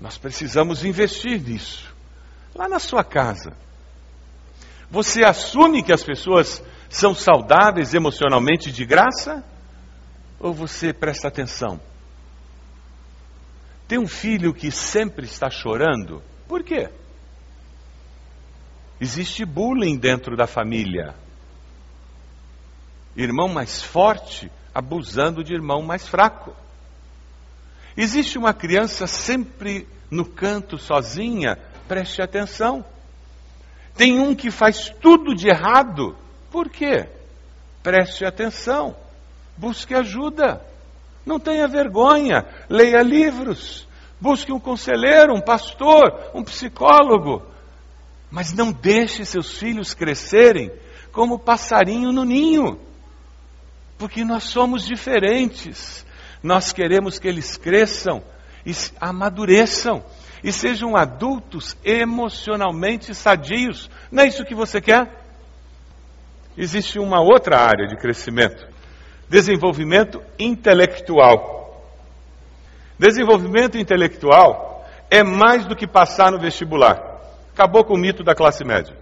nós 0.00 0.16
precisamos 0.16 0.84
investir 0.84 1.42
nisso. 1.42 1.94
Lá 2.54 2.68
na 2.68 2.78
sua 2.78 3.04
casa. 3.04 3.52
Você 4.90 5.24
assume 5.24 5.82
que 5.82 5.92
as 5.92 6.02
pessoas 6.02 6.62
são 6.88 7.14
saudáveis 7.14 7.92
emocionalmente 7.92 8.72
de 8.72 8.84
graça? 8.84 9.44
Ou 10.40 10.54
você 10.54 10.92
presta 10.92 11.28
atenção? 11.28 11.78
Tem 13.86 13.98
um 13.98 14.08
filho 14.08 14.54
que 14.54 14.70
sempre 14.70 15.26
está 15.26 15.50
chorando? 15.50 16.22
Por 16.48 16.64
quê? 16.64 16.88
Existe 18.98 19.44
bullying 19.44 19.98
dentro 19.98 20.36
da 20.36 20.46
família. 20.46 21.14
Irmão 23.14 23.48
mais 23.48 23.82
forte 23.82 24.50
abusando 24.74 25.42
de 25.44 25.52
irmão 25.52 25.82
mais 25.82 26.08
fraco. 26.08 26.54
Existe 27.96 28.38
uma 28.38 28.54
criança 28.54 29.06
sempre 29.06 29.86
no 30.10 30.24
canto 30.24 30.78
sozinha, 30.78 31.58
preste 31.88 32.22
atenção. 32.22 32.84
Tem 33.96 34.18
um 34.18 34.34
que 34.34 34.50
faz 34.50 34.88
tudo 35.00 35.34
de 35.34 35.48
errado, 35.48 36.16
por 36.50 36.70
quê? 36.70 37.08
Preste 37.82 38.24
atenção, 38.24 38.96
busque 39.56 39.94
ajuda, 39.94 40.60
não 41.24 41.38
tenha 41.38 41.68
vergonha, 41.68 42.46
leia 42.68 43.02
livros, 43.02 43.86
busque 44.20 44.52
um 44.52 44.60
conselheiro, 44.60 45.34
um 45.34 45.40
pastor, 45.40 46.30
um 46.34 46.42
psicólogo, 46.42 47.42
mas 48.30 48.52
não 48.52 48.72
deixe 48.72 49.24
seus 49.24 49.58
filhos 49.58 49.94
crescerem 49.94 50.70
como 51.12 51.38
passarinho 51.38 52.12
no 52.12 52.24
ninho 52.24 52.90
porque 54.00 54.24
nós 54.24 54.44
somos 54.44 54.86
diferentes. 54.86 56.06
Nós 56.42 56.72
queremos 56.72 57.18
que 57.18 57.28
eles 57.28 57.58
cresçam 57.58 58.22
e 58.64 58.72
amadureçam 58.98 60.02
e 60.42 60.50
sejam 60.50 60.96
adultos 60.96 61.76
emocionalmente 61.84 63.14
sadios. 63.14 63.90
Não 64.10 64.22
é 64.22 64.26
isso 64.26 64.42
que 64.46 64.54
você 64.54 64.80
quer? 64.80 65.22
Existe 66.56 66.98
uma 66.98 67.20
outra 67.20 67.60
área 67.60 67.86
de 67.86 67.96
crescimento: 67.98 68.66
desenvolvimento 69.30 70.20
intelectual. 70.36 71.86
Desenvolvimento 72.98 73.78
intelectual 73.78 74.84
é 75.08 75.22
mais 75.22 75.64
do 75.66 75.76
que 75.76 75.86
passar 75.86 76.32
no 76.32 76.40
vestibular. 76.40 77.00
Acabou 77.54 77.84
com 77.84 77.94
o 77.94 77.98
mito 77.98 78.24
da 78.24 78.34
classe 78.34 78.64
média. 78.64 78.94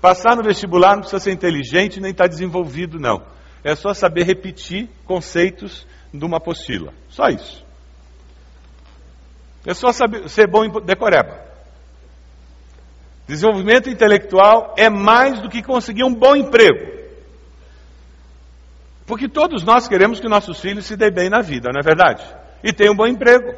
Passar 0.00 0.36
no 0.36 0.44
vestibular 0.44 0.92
não 0.94 1.00
precisa 1.00 1.20
ser 1.20 1.32
inteligente 1.32 2.00
nem 2.00 2.12
estar 2.12 2.28
desenvolvido, 2.28 3.00
não. 3.00 3.20
É 3.64 3.74
só 3.74 3.92
saber 3.92 4.24
repetir 4.24 4.88
conceitos 5.04 5.86
de 6.14 6.24
uma 6.24 6.36
apostila. 6.36 6.92
Só 7.08 7.26
isso. 7.28 7.64
É 9.66 9.74
só 9.74 9.92
saber, 9.92 10.28
ser 10.28 10.48
bom 10.48 10.64
em 10.64 10.70
decoreba. 10.84 11.40
Desenvolvimento 13.26 13.90
intelectual 13.90 14.74
é 14.76 14.88
mais 14.88 15.40
do 15.40 15.48
que 15.48 15.62
conseguir 15.62 16.04
um 16.04 16.14
bom 16.14 16.36
emprego. 16.36 17.01
Porque 19.06 19.28
todos 19.28 19.64
nós 19.64 19.88
queremos 19.88 20.20
que 20.20 20.28
nossos 20.28 20.60
filhos 20.60 20.86
se 20.86 20.96
dêem 20.96 21.12
bem 21.12 21.28
na 21.28 21.40
vida, 21.40 21.70
não 21.72 21.80
é 21.80 21.82
verdade? 21.82 22.24
E 22.62 22.72
tenham 22.72 22.94
um 22.94 22.96
bom 22.96 23.06
emprego. 23.06 23.52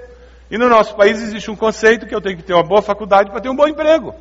E 0.50 0.58
no 0.58 0.68
nosso 0.68 0.96
país 0.96 1.22
existe 1.22 1.50
um 1.50 1.56
conceito 1.56 2.06
que 2.06 2.14
eu 2.14 2.20
tenho 2.20 2.36
que 2.36 2.42
ter 2.42 2.54
uma 2.54 2.62
boa 2.62 2.82
faculdade 2.82 3.30
para 3.30 3.40
ter 3.40 3.48
um 3.48 3.56
bom 3.56 3.66
emprego. 3.66 4.14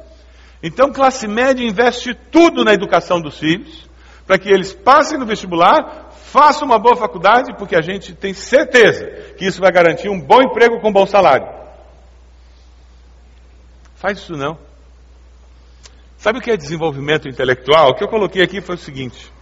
Então, 0.61 0.93
classe 0.93 1.27
média 1.27 1.65
investe 1.65 2.13
tudo 2.13 2.63
na 2.63 2.73
educação 2.73 3.19
dos 3.19 3.37
filhos, 3.37 3.89
para 4.25 4.37
que 4.37 4.49
eles 4.49 4.73
passem 4.73 5.17
no 5.17 5.25
vestibular, 5.25 6.09
façam 6.11 6.65
uma 6.65 6.79
boa 6.79 6.95
faculdade, 6.95 7.53
porque 7.57 7.75
a 7.75 7.81
gente 7.81 8.15
tem 8.15 8.33
certeza 8.33 9.05
que 9.37 9.45
isso 9.45 9.59
vai 9.59 9.71
garantir 9.71 10.07
um 10.07 10.19
bom 10.19 10.41
emprego 10.41 10.79
com 10.79 10.89
um 10.89 10.93
bom 10.93 11.05
salário. 11.05 11.47
Faz 13.95 14.17
isso 14.17 14.33
não. 14.33 14.57
Sabe 16.17 16.39
o 16.39 16.41
que 16.41 16.51
é 16.51 16.55
desenvolvimento 16.55 17.27
intelectual? 17.27 17.89
O 17.89 17.95
que 17.95 18.03
eu 18.03 18.07
coloquei 18.07 18.41
aqui 18.41 18.61
foi 18.61 18.75
o 18.75 18.77
seguinte: 18.77 19.32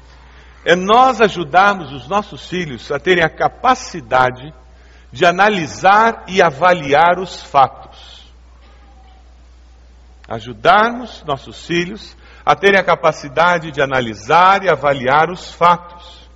é 0.64 0.76
nós 0.76 1.22
ajudarmos 1.22 1.92
os 1.92 2.08
nossos 2.08 2.48
filhos 2.48 2.92
a 2.92 3.00
terem 3.00 3.24
a 3.24 3.30
capacidade 3.30 4.54
de 5.12 5.26
analisar 5.26 6.26
e 6.28 6.42
avaliar 6.42 7.20
os 7.20 7.42
fatos. 7.42 8.32
Ajudarmos 10.28 11.24
nossos 11.24 11.66
filhos 11.66 12.16
a 12.46 12.56
terem 12.56 12.80
a 12.80 12.84
capacidade 12.84 13.72
de 13.72 13.82
analisar 13.82 14.64
e 14.64 14.70
avaliar 14.70 15.30
os 15.30 15.52
fatos. 15.52 16.30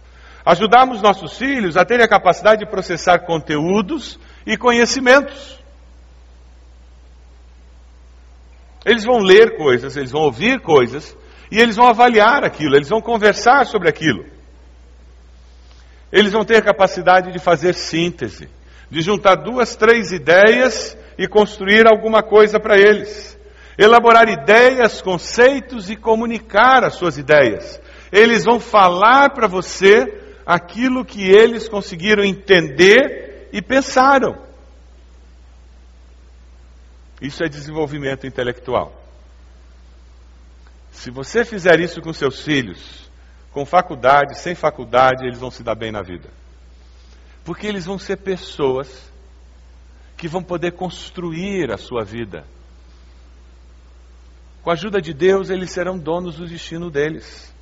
Ajudarmos 0.45 1.01
nossos 1.01 1.37
filhos 1.37 1.77
a 1.77 1.85
terem 1.85 2.05
a 2.05 2.09
capacidade 2.09 2.65
de 2.65 2.69
processar 2.69 3.19
conteúdos 3.19 4.19
e 4.45 4.57
conhecimentos. 4.57 5.63
Eles 8.85 9.03
vão 9.03 9.19
ler 9.19 9.57
coisas, 9.57 9.95
eles 9.95 10.11
vão 10.11 10.21
ouvir 10.21 10.59
coisas 10.61 11.15
e 11.51 11.59
eles 11.59 11.75
vão 11.75 11.87
avaliar 11.87 12.43
aquilo, 12.43 12.75
eles 12.75 12.89
vão 12.89 13.01
conversar 13.01 13.65
sobre 13.65 13.89
aquilo. 13.89 14.25
Eles 16.11 16.31
vão 16.31 16.45
ter 16.45 16.63
capacidade 16.63 17.31
de 17.31 17.39
fazer 17.39 17.73
síntese, 17.73 18.49
de 18.89 19.01
juntar 19.01 19.35
duas, 19.35 19.75
três 19.75 20.11
ideias 20.11 20.97
e 21.17 21.27
construir 21.27 21.87
alguma 21.87 22.23
coisa 22.23 22.59
para 22.59 22.77
eles 22.77 23.35
elaborar 23.77 24.29
ideias, 24.29 25.01
conceitos 25.01 25.89
e 25.89 25.95
comunicar 25.95 26.83
as 26.83 26.95
suas 26.95 27.17
ideias. 27.17 27.79
Eles 28.11 28.45
vão 28.45 28.59
falar 28.59 29.31
para 29.31 29.47
você 29.47 30.21
aquilo 30.45 31.03
que 31.03 31.29
eles 31.29 31.67
conseguiram 31.67 32.23
entender 32.23 33.49
e 33.51 33.61
pensaram. 33.61 34.37
Isso 37.21 37.43
é 37.43 37.49
desenvolvimento 37.49 38.27
intelectual. 38.27 39.04
Se 40.95 41.11
você 41.11 41.45
fizer 41.45 41.79
isso 41.79 42.01
com 42.01 42.11
seus 42.11 42.41
filhos, 42.41 43.09
com 43.51 43.65
faculdade, 43.65 44.39
sem 44.39 44.55
faculdade, 44.55 45.25
eles 45.25 45.39
vão 45.39 45.51
se 45.51 45.63
dar 45.63 45.75
bem 45.75 45.91
na 45.91 46.01
vida. 46.01 46.29
Porque 47.43 47.67
eles 47.67 47.85
vão 47.85 47.99
ser 47.99 48.17
pessoas 48.17 49.11
que 50.17 50.27
vão 50.27 50.41
poder 50.41 50.71
construir 50.71 51.71
a 51.71 51.77
sua 51.77 52.03
vida 52.03 52.45
com 54.65 54.71
a 54.71 54.73
ajuda 54.73 54.99
de 54.99 55.13
Deus, 55.13 55.51
eles 55.51 55.69
serão 55.69 55.95
donos 55.95 56.37
do 56.37 56.47
destino 56.47 56.89
deles. 56.89 57.53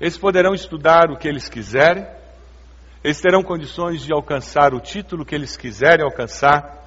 Eles 0.00 0.16
poderão 0.16 0.54
estudar 0.54 1.10
o 1.10 1.16
que 1.18 1.26
eles 1.26 1.48
quiserem, 1.48 2.06
eles 3.02 3.20
terão 3.20 3.42
condições 3.42 4.00
de 4.02 4.12
alcançar 4.12 4.72
o 4.72 4.80
título 4.80 5.24
que 5.24 5.34
eles 5.34 5.56
quiserem 5.56 6.04
alcançar, 6.04 6.85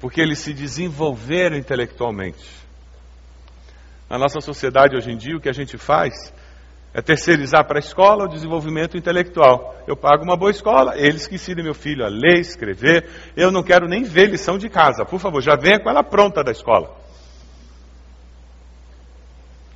porque 0.00 0.20
eles 0.20 0.38
se 0.38 0.54
desenvolveram 0.54 1.56
intelectualmente. 1.56 2.58
Na 4.08 4.18
nossa 4.18 4.40
sociedade 4.40 4.96
hoje 4.96 5.12
em 5.12 5.16
dia, 5.16 5.36
o 5.36 5.40
que 5.40 5.48
a 5.48 5.52
gente 5.52 5.76
faz 5.76 6.32
é 6.92 7.00
terceirizar 7.00 7.64
para 7.66 7.78
a 7.78 7.80
escola 7.80 8.24
o 8.24 8.28
desenvolvimento 8.28 8.96
intelectual. 8.96 9.76
Eu 9.86 9.94
pago 9.94 10.24
uma 10.24 10.36
boa 10.36 10.50
escola, 10.50 10.94
eles 10.96 11.28
que 11.28 11.36
ensinam 11.36 11.62
meu 11.62 11.74
filho 11.74 12.04
a 12.04 12.08
ler, 12.08 12.40
escrever. 12.40 13.08
Eu 13.36 13.52
não 13.52 13.62
quero 13.62 13.86
nem 13.86 14.02
ver 14.02 14.30
lição 14.30 14.58
de 14.58 14.68
casa. 14.68 15.04
Por 15.04 15.20
favor, 15.20 15.40
já 15.40 15.54
venha 15.54 15.78
com 15.78 15.88
ela 15.88 16.02
pronta 16.02 16.42
da 16.42 16.50
escola. 16.50 16.98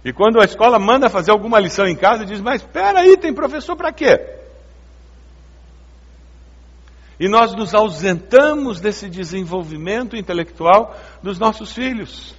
E 0.04 0.12
quando 0.12 0.40
a 0.40 0.44
escola 0.44 0.78
manda 0.78 1.08
fazer 1.08 1.30
alguma 1.30 1.60
lição 1.60 1.86
em 1.86 1.94
casa, 1.94 2.26
diz: 2.26 2.40
Mas 2.40 2.62
espera 2.62 3.00
aí, 3.00 3.16
tem 3.16 3.32
professor 3.32 3.76
para 3.76 3.92
quê? 3.92 4.33
E 7.18 7.28
nós 7.28 7.54
nos 7.54 7.74
ausentamos 7.74 8.80
desse 8.80 9.08
desenvolvimento 9.08 10.16
intelectual 10.16 10.96
dos 11.22 11.38
nossos 11.38 11.72
filhos. 11.72 12.34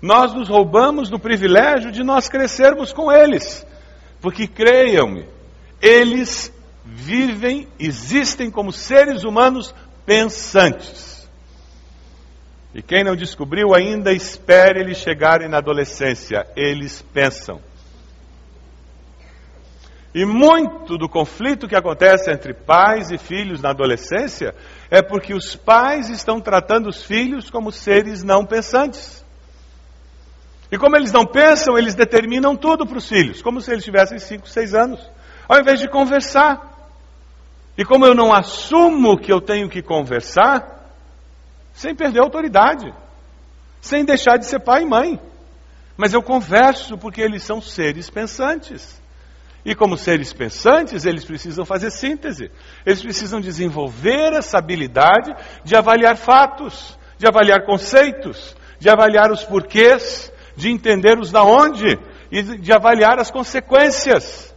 Nós 0.00 0.32
nos 0.34 0.48
roubamos 0.48 1.10
do 1.10 1.18
privilégio 1.18 1.90
de 1.90 2.04
nós 2.04 2.28
crescermos 2.28 2.92
com 2.92 3.10
eles. 3.10 3.66
Porque 4.20 4.46
creiam-me, 4.46 5.26
eles 5.80 6.52
vivem, 6.84 7.66
existem 7.78 8.50
como 8.50 8.70
seres 8.70 9.24
humanos 9.24 9.74
pensantes. 10.06 11.28
E 12.74 12.82
quem 12.82 13.04
não 13.04 13.14
descobriu 13.14 13.74
ainda, 13.74 14.12
espere 14.12 14.80
eles 14.80 14.98
chegarem 14.98 15.48
na 15.48 15.58
adolescência. 15.58 16.46
Eles 16.56 17.02
pensam. 17.12 17.60
E 20.14 20.24
muito 20.24 20.96
do 20.96 21.08
conflito 21.08 21.66
que 21.66 21.74
acontece 21.74 22.30
entre 22.30 22.54
pais 22.54 23.10
e 23.10 23.18
filhos 23.18 23.60
na 23.60 23.70
adolescência 23.70 24.54
é 24.88 25.02
porque 25.02 25.34
os 25.34 25.56
pais 25.56 26.08
estão 26.08 26.40
tratando 26.40 26.88
os 26.88 27.02
filhos 27.02 27.50
como 27.50 27.72
seres 27.72 28.22
não 28.22 28.46
pensantes. 28.46 29.24
E 30.70 30.78
como 30.78 30.96
eles 30.96 31.10
não 31.10 31.26
pensam, 31.26 31.76
eles 31.76 31.96
determinam 31.96 32.56
tudo 32.56 32.86
para 32.86 32.96
os 32.96 33.08
filhos, 33.08 33.42
como 33.42 33.60
se 33.60 33.72
eles 33.72 33.82
tivessem 33.82 34.20
5, 34.20 34.48
6 34.48 34.74
anos, 34.74 35.00
ao 35.48 35.58
invés 35.58 35.80
de 35.80 35.88
conversar. 35.88 36.90
E 37.76 37.84
como 37.84 38.06
eu 38.06 38.14
não 38.14 38.32
assumo 38.32 39.18
que 39.18 39.32
eu 39.32 39.40
tenho 39.40 39.68
que 39.68 39.82
conversar, 39.82 40.92
sem 41.72 41.92
perder 41.92 42.20
a 42.20 42.22
autoridade, 42.22 42.94
sem 43.80 44.04
deixar 44.04 44.36
de 44.36 44.46
ser 44.46 44.60
pai 44.60 44.82
e 44.82 44.86
mãe, 44.86 45.20
mas 45.96 46.14
eu 46.14 46.22
converso 46.22 46.96
porque 46.96 47.20
eles 47.20 47.42
são 47.42 47.60
seres 47.60 48.08
pensantes. 48.08 49.02
E 49.64 49.74
como 49.74 49.96
seres 49.96 50.32
pensantes, 50.32 51.06
eles 51.06 51.24
precisam 51.24 51.64
fazer 51.64 51.90
síntese. 51.90 52.50
Eles 52.84 53.02
precisam 53.02 53.40
desenvolver 53.40 54.32
essa 54.34 54.58
habilidade 54.58 55.34
de 55.64 55.74
avaliar 55.74 56.16
fatos, 56.16 56.98
de 57.16 57.26
avaliar 57.26 57.64
conceitos, 57.64 58.54
de 58.78 58.90
avaliar 58.90 59.30
os 59.30 59.42
porquês, 59.42 60.30
de 60.54 60.68
entender 60.68 61.18
os 61.18 61.32
da 61.32 61.42
onde 61.42 61.98
e 62.30 62.42
de 62.42 62.72
avaliar 62.72 63.18
as 63.18 63.30
consequências. 63.30 64.54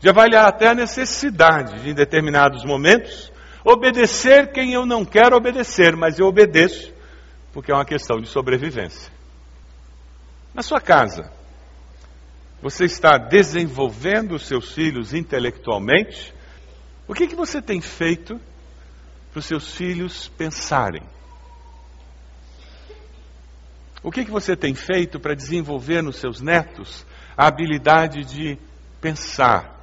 De 0.00 0.08
avaliar 0.08 0.46
até 0.46 0.68
a 0.68 0.74
necessidade 0.74 1.80
de, 1.80 1.90
em 1.90 1.94
determinados 1.94 2.64
momentos, 2.64 3.32
obedecer 3.64 4.52
quem 4.52 4.72
eu 4.72 4.84
não 4.84 5.04
quero 5.04 5.36
obedecer, 5.36 5.94
mas 5.94 6.18
eu 6.18 6.26
obedeço 6.26 6.92
porque 7.52 7.72
é 7.72 7.74
uma 7.74 7.84
questão 7.84 8.20
de 8.20 8.28
sobrevivência. 8.28 9.10
Na 10.54 10.62
sua 10.62 10.80
casa, 10.80 11.30
você 12.60 12.84
está 12.84 13.16
desenvolvendo 13.16 14.34
os 14.34 14.46
seus 14.46 14.72
filhos 14.72 15.14
intelectualmente? 15.14 16.34
O 17.06 17.14
que, 17.14 17.26
que 17.26 17.36
você 17.36 17.62
tem 17.62 17.80
feito 17.80 18.40
para 19.30 19.38
os 19.38 19.46
seus 19.46 19.74
filhos 19.74 20.28
pensarem? 20.28 21.02
O 24.02 24.10
que, 24.10 24.24
que 24.24 24.30
você 24.30 24.56
tem 24.56 24.74
feito 24.74 25.18
para 25.18 25.34
desenvolver 25.34 26.02
nos 26.02 26.16
seus 26.16 26.40
netos 26.40 27.06
a 27.36 27.46
habilidade 27.46 28.24
de 28.24 28.58
pensar? 29.00 29.76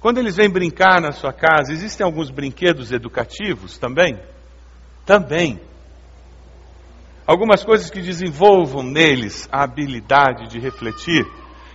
Quando 0.00 0.18
eles 0.18 0.36
vêm 0.36 0.48
brincar 0.48 1.00
na 1.00 1.12
sua 1.12 1.32
casa, 1.32 1.72
existem 1.72 2.04
alguns 2.04 2.30
brinquedos 2.30 2.92
educativos 2.92 3.78
também? 3.78 4.18
Também. 5.04 5.60
Algumas 7.26 7.64
coisas 7.64 7.90
que 7.90 8.00
desenvolvam 8.00 8.82
neles 8.82 9.48
a 9.50 9.64
habilidade 9.64 10.48
de 10.48 10.60
refletir. 10.60 11.26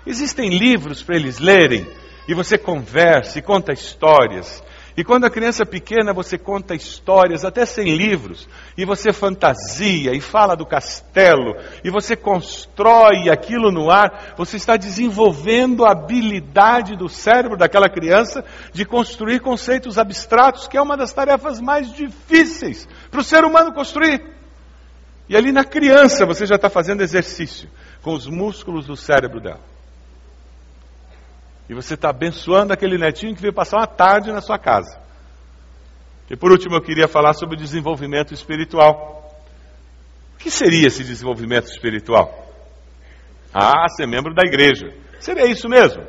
Existem 0.06 0.50
livros 0.50 1.04
para 1.04 1.16
eles 1.16 1.40
lerem 1.40 1.88
e 2.28 2.34
você 2.34 2.58
conversa 2.58 3.40
e 3.40 3.42
conta 3.42 3.74
histórias. 3.74 4.64
E 4.96 5.04
quando 5.04 5.26
a 5.26 5.30
criança 5.30 5.66
pequena, 5.66 6.12
você 6.12 6.38
conta 6.38 6.76
histórias, 6.76 7.46
até 7.46 7.66
sem 7.66 7.96
livros, 7.96 8.48
e 8.78 8.84
você 8.84 9.14
fantasia 9.14 10.14
e 10.14 10.20
fala 10.20 10.54
do 10.54 10.66
castelo, 10.66 11.56
e 11.82 11.90
você 11.90 12.16
constrói 12.16 13.30
aquilo 13.30 13.72
no 13.72 13.90
ar, 13.90 14.34
você 14.36 14.58
está 14.58 14.76
desenvolvendo 14.76 15.86
a 15.86 15.92
habilidade 15.92 16.98
do 16.98 17.08
cérebro 17.08 17.58
daquela 17.58 17.90
criança 17.90 18.44
de 18.74 18.84
construir 18.84 19.40
conceitos 19.40 19.98
abstratos, 19.98 20.68
que 20.68 20.78
é 20.78 20.82
uma 20.82 20.98
das 20.98 21.14
tarefas 21.14 21.62
mais 21.62 21.92
difíceis 21.94 22.88
para 23.10 23.22
o 23.22 23.24
ser 23.24 23.46
humano 23.46 23.74
construir. 23.74 24.22
E 25.30 25.38
ali 25.38 25.54
na 25.54 25.64
criança 25.64 26.26
você 26.26 26.46
já 26.46 26.56
está 26.56 26.70
fazendo 26.70 27.02
exercício 27.02 27.70
com 28.02 28.14
os 28.14 28.28
músculos 28.28 28.86
do 28.86 28.98
cérebro 28.98 29.40
dela. 29.40 29.71
E 31.72 31.74
você 31.74 31.94
está 31.94 32.10
abençoando 32.10 32.74
aquele 32.74 32.98
netinho 32.98 33.34
que 33.34 33.42
veio 33.42 33.54
passar 33.54 33.78
uma 33.78 33.88
tarde 33.88 34.30
na 34.30 34.42
sua 34.42 34.60
casa. 34.60 35.00
E 36.30 36.36
por 36.36 36.52
último, 36.52 36.76
eu 36.76 36.82
queria 36.82 37.08
falar 37.08 37.32
sobre 37.32 37.56
desenvolvimento 37.56 38.34
espiritual. 38.34 39.34
O 40.36 40.38
que 40.38 40.52
seria 40.52 40.88
esse 40.88 41.02
desenvolvimento 41.02 41.68
espiritual? 41.68 42.46
Ah, 43.54 43.88
ser 43.88 44.06
membro 44.06 44.34
da 44.34 44.42
igreja. 44.46 44.94
Seria 45.18 45.46
isso 45.46 45.70
mesmo? 45.70 46.06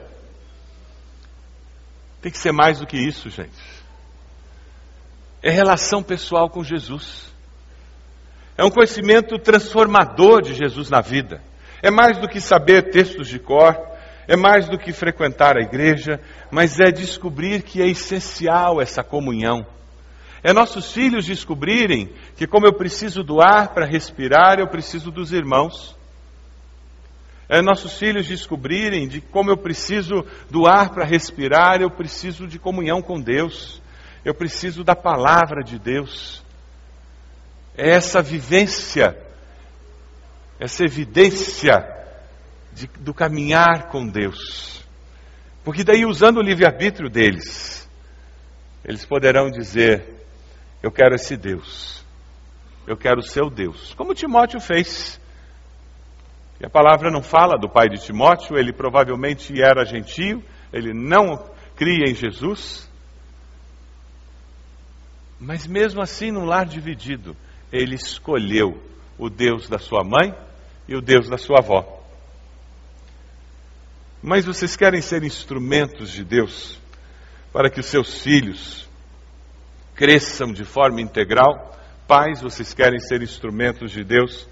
Tem 2.20 2.32
que 2.32 2.38
ser 2.38 2.50
mais 2.50 2.80
do 2.80 2.86
que 2.86 2.96
isso, 2.96 3.30
gente. 3.30 3.54
É 5.40 5.50
relação 5.50 6.02
pessoal 6.02 6.50
com 6.50 6.64
Jesus. 6.64 7.32
É 8.58 8.64
um 8.64 8.70
conhecimento 8.70 9.38
transformador 9.38 10.42
de 10.42 10.54
Jesus 10.54 10.90
na 10.90 11.00
vida. 11.00 11.40
É 11.80 11.88
mais 11.88 12.18
do 12.18 12.28
que 12.28 12.40
saber 12.40 12.90
textos 12.90 13.28
de 13.28 13.38
cor, 13.38 13.91
é 14.26 14.36
mais 14.36 14.68
do 14.68 14.78
que 14.78 14.92
frequentar 14.92 15.56
a 15.56 15.62
igreja, 15.62 16.20
mas 16.50 16.78
é 16.78 16.90
descobrir 16.90 17.62
que 17.62 17.82
é 17.82 17.88
essencial 17.88 18.80
essa 18.80 19.02
comunhão. 19.02 19.66
É 20.42 20.52
nossos 20.52 20.92
filhos 20.92 21.24
descobrirem 21.24 22.12
que, 22.36 22.46
como 22.46 22.66
eu 22.66 22.72
preciso 22.72 23.22
do 23.22 23.40
ar 23.40 23.68
para 23.68 23.86
respirar, 23.86 24.58
eu 24.58 24.66
preciso 24.66 25.10
dos 25.10 25.32
irmãos. 25.32 25.96
É 27.48 27.60
nossos 27.60 27.98
filhos 27.98 28.26
descobrirem 28.26 29.06
de 29.06 29.20
como 29.20 29.50
eu 29.50 29.56
preciso 29.56 30.24
do 30.50 30.66
ar 30.66 30.90
para 30.90 31.04
respirar, 31.04 31.80
eu 31.80 31.90
preciso 31.90 32.46
de 32.46 32.58
comunhão 32.58 33.02
com 33.02 33.20
Deus. 33.20 33.80
Eu 34.24 34.34
preciso 34.34 34.82
da 34.82 34.96
palavra 34.96 35.62
de 35.62 35.78
Deus. 35.78 36.42
É 37.76 37.90
essa 37.90 38.22
vivência, 38.22 39.16
essa 40.58 40.84
evidência 40.84 42.01
de, 42.72 42.86
do 43.00 43.12
caminhar 43.14 43.88
com 43.88 44.06
Deus. 44.06 44.84
Porque 45.64 45.84
daí, 45.84 46.04
usando 46.04 46.38
o 46.38 46.42
livre-arbítrio 46.42 47.08
deles, 47.08 47.88
eles 48.84 49.04
poderão 49.04 49.50
dizer: 49.50 50.04
Eu 50.82 50.90
quero 50.90 51.14
esse 51.14 51.36
Deus, 51.36 52.04
eu 52.86 52.96
quero 52.96 53.20
o 53.20 53.26
seu 53.26 53.48
Deus, 53.48 53.94
como 53.94 54.14
Timóteo 54.14 54.60
fez. 54.60 55.20
E 56.60 56.66
a 56.66 56.70
palavra 56.70 57.10
não 57.10 57.22
fala 57.22 57.58
do 57.58 57.68
pai 57.68 57.88
de 57.88 58.04
Timóteo, 58.04 58.56
ele 58.56 58.72
provavelmente 58.72 59.60
era 59.60 59.84
gentio, 59.84 60.42
ele 60.72 60.92
não 60.92 61.50
cria 61.74 62.08
em 62.08 62.14
Jesus. 62.14 62.88
Mas 65.40 65.66
mesmo 65.66 66.00
assim, 66.00 66.30
num 66.30 66.44
lar 66.44 66.64
dividido, 66.64 67.36
ele 67.72 67.96
escolheu 67.96 68.80
o 69.18 69.28
Deus 69.28 69.68
da 69.68 69.78
sua 69.78 70.04
mãe 70.04 70.32
e 70.86 70.94
o 70.94 71.00
Deus 71.00 71.28
da 71.28 71.36
sua 71.36 71.58
avó. 71.58 72.01
Mas 74.22 74.44
vocês 74.44 74.76
querem 74.76 75.00
ser 75.00 75.24
instrumentos 75.24 76.12
de 76.12 76.24
Deus 76.24 76.78
para 77.52 77.68
que 77.68 77.80
os 77.80 77.86
seus 77.86 78.22
filhos 78.22 78.88
cresçam 79.96 80.52
de 80.52 80.64
forma 80.64 81.00
integral? 81.00 81.76
Pais, 82.06 82.40
vocês 82.40 82.72
querem 82.72 83.00
ser 83.00 83.20
instrumentos 83.20 83.90
de 83.90 84.04
Deus 84.04 84.48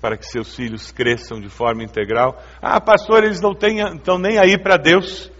para 0.00 0.16
que 0.16 0.24
seus 0.24 0.54
filhos 0.54 0.90
cresçam 0.90 1.38
de 1.38 1.50
forma 1.50 1.84
integral? 1.84 2.42
Ah, 2.62 2.80
pastor, 2.80 3.22
eles 3.22 3.42
não 3.42 3.52
estão 3.52 4.18
nem 4.18 4.38
aí 4.38 4.56
para 4.56 4.78
Deus. 4.78 5.30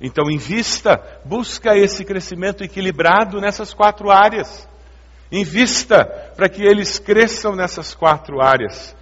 Então, 0.00 0.28
invista, 0.28 1.00
busca 1.24 1.76
esse 1.76 2.04
crescimento 2.04 2.64
equilibrado 2.64 3.40
nessas 3.40 3.72
quatro 3.72 4.10
áreas. 4.10 4.68
Invista 5.30 6.04
para 6.34 6.48
que 6.48 6.62
eles 6.62 6.98
cresçam 6.98 7.54
nessas 7.54 7.94
quatro 7.94 8.40
áreas. 8.40 8.96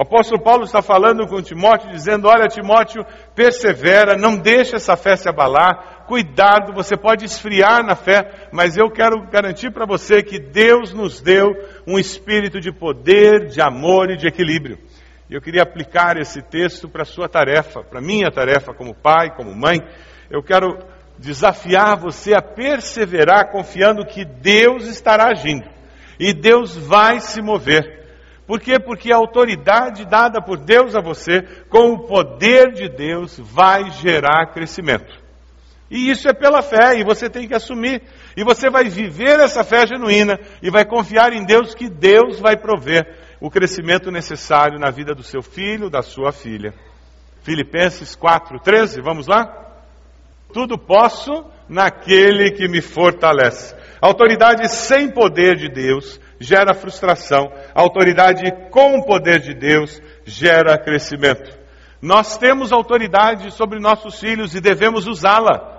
O 0.00 0.02
apóstolo 0.02 0.42
Paulo 0.42 0.64
está 0.64 0.80
falando 0.80 1.26
com 1.26 1.42
Timóteo, 1.42 1.90
dizendo: 1.90 2.26
Olha, 2.26 2.48
Timóteo, 2.48 3.04
persevera, 3.34 4.16
não 4.16 4.34
deixe 4.34 4.74
essa 4.74 4.96
fé 4.96 5.14
se 5.14 5.28
abalar, 5.28 6.06
cuidado, 6.06 6.72
você 6.72 6.96
pode 6.96 7.26
esfriar 7.26 7.84
na 7.84 7.94
fé, 7.94 8.48
mas 8.50 8.78
eu 8.78 8.90
quero 8.90 9.28
garantir 9.30 9.70
para 9.70 9.84
você 9.84 10.22
que 10.22 10.38
Deus 10.38 10.94
nos 10.94 11.20
deu 11.20 11.50
um 11.86 11.98
espírito 11.98 12.58
de 12.60 12.72
poder, 12.72 13.48
de 13.48 13.60
amor 13.60 14.10
e 14.10 14.16
de 14.16 14.26
equilíbrio. 14.26 14.78
E 15.28 15.34
eu 15.34 15.42
queria 15.42 15.64
aplicar 15.64 16.16
esse 16.16 16.40
texto 16.40 16.88
para 16.88 17.02
a 17.02 17.04
sua 17.04 17.28
tarefa, 17.28 17.82
para 17.82 17.98
a 17.98 18.02
minha 18.02 18.30
tarefa 18.30 18.72
como 18.72 18.94
pai, 18.94 19.36
como 19.36 19.54
mãe. 19.54 19.82
Eu 20.30 20.42
quero 20.42 20.78
desafiar 21.18 21.98
você 21.98 22.32
a 22.32 22.40
perseverar 22.40 23.52
confiando 23.52 24.06
que 24.06 24.24
Deus 24.24 24.86
estará 24.86 25.28
agindo 25.28 25.68
e 26.18 26.32
Deus 26.32 26.74
vai 26.74 27.20
se 27.20 27.42
mover. 27.42 27.99
Por 28.50 28.58
quê? 28.58 28.80
Porque 28.80 29.12
a 29.12 29.16
autoridade 29.16 30.04
dada 30.04 30.42
por 30.42 30.58
Deus 30.58 30.96
a 30.96 31.00
você, 31.00 31.42
com 31.68 31.92
o 31.92 32.00
poder 32.00 32.72
de 32.72 32.88
Deus, 32.88 33.38
vai 33.38 33.92
gerar 33.92 34.52
crescimento. 34.52 35.14
E 35.88 36.10
isso 36.10 36.28
é 36.28 36.32
pela 36.34 36.60
fé, 36.60 36.98
e 36.98 37.04
você 37.04 37.30
tem 37.30 37.46
que 37.46 37.54
assumir. 37.54 38.02
E 38.36 38.42
você 38.42 38.68
vai 38.68 38.88
viver 38.88 39.38
essa 39.38 39.62
fé 39.62 39.86
genuína 39.86 40.36
e 40.60 40.68
vai 40.68 40.84
confiar 40.84 41.32
em 41.32 41.44
Deus 41.44 41.76
que 41.76 41.88
Deus 41.88 42.40
vai 42.40 42.56
prover 42.56 43.16
o 43.40 43.48
crescimento 43.48 44.10
necessário 44.10 44.80
na 44.80 44.90
vida 44.90 45.14
do 45.14 45.22
seu 45.22 45.42
filho, 45.42 45.88
da 45.88 46.02
sua 46.02 46.32
filha. 46.32 46.74
Filipenses 47.42 48.16
4:13, 48.16 49.00
vamos 49.00 49.28
lá? 49.28 49.46
Tudo 50.52 50.76
posso 50.76 51.44
naquele 51.68 52.50
que 52.50 52.66
me 52.66 52.80
fortalece. 52.80 53.76
Autoridade 54.00 54.68
sem 54.68 55.08
poder 55.08 55.54
de 55.54 55.68
Deus 55.68 56.20
gera 56.40 56.72
frustração. 56.72 57.52
Autoridade 57.74 58.50
com 58.70 58.96
o 58.96 59.04
poder 59.04 59.40
de 59.40 59.54
Deus 59.54 60.00
gera 60.24 60.78
crescimento. 60.78 61.60
Nós 62.00 62.38
temos 62.38 62.72
autoridade 62.72 63.52
sobre 63.52 63.78
nossos 63.78 64.18
filhos 64.18 64.54
e 64.54 64.60
devemos 64.60 65.06
usá-la. 65.06 65.78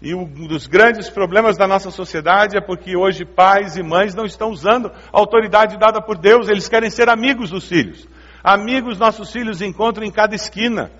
E 0.00 0.14
um 0.14 0.24
dos 0.24 0.66
grandes 0.66 1.10
problemas 1.10 1.56
da 1.56 1.66
nossa 1.66 1.90
sociedade 1.90 2.56
é 2.56 2.60
porque 2.60 2.96
hoje 2.96 3.24
pais 3.24 3.76
e 3.76 3.82
mães 3.82 4.14
não 4.14 4.24
estão 4.24 4.50
usando 4.50 4.88
a 4.88 5.18
autoridade 5.18 5.76
dada 5.76 6.00
por 6.00 6.16
Deus, 6.18 6.48
eles 6.48 6.68
querem 6.68 6.90
ser 6.90 7.08
amigos 7.08 7.50
dos 7.50 7.66
filhos. 7.66 8.06
Amigos 8.44 8.98
nossos 8.98 9.32
filhos 9.32 9.60
encontram 9.60 10.06
em 10.06 10.10
cada 10.10 10.34
esquina. 10.34 10.92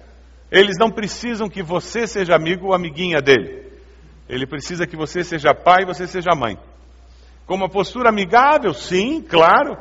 Eles 0.51 0.77
não 0.81 0.91
precisam 0.91 1.49
que 1.49 1.63
você 1.63 2.07
seja 2.07 2.35
amigo 2.35 2.67
ou 2.67 2.75
amiguinha 2.75 3.21
dele. 3.21 3.71
Ele 4.29 4.47
precisa 4.47 4.87
que 4.87 4.97
você 4.97 5.23
seja 5.23 5.55
pai 5.55 5.83
e 5.83 5.87
você 5.87 6.09
seja 6.09 6.35
mãe. 6.35 6.59
Com 7.47 7.55
uma 7.55 7.69
postura 7.69 8.09
amigável, 8.09 8.75
sim, 8.75 9.23
claro, 9.23 9.79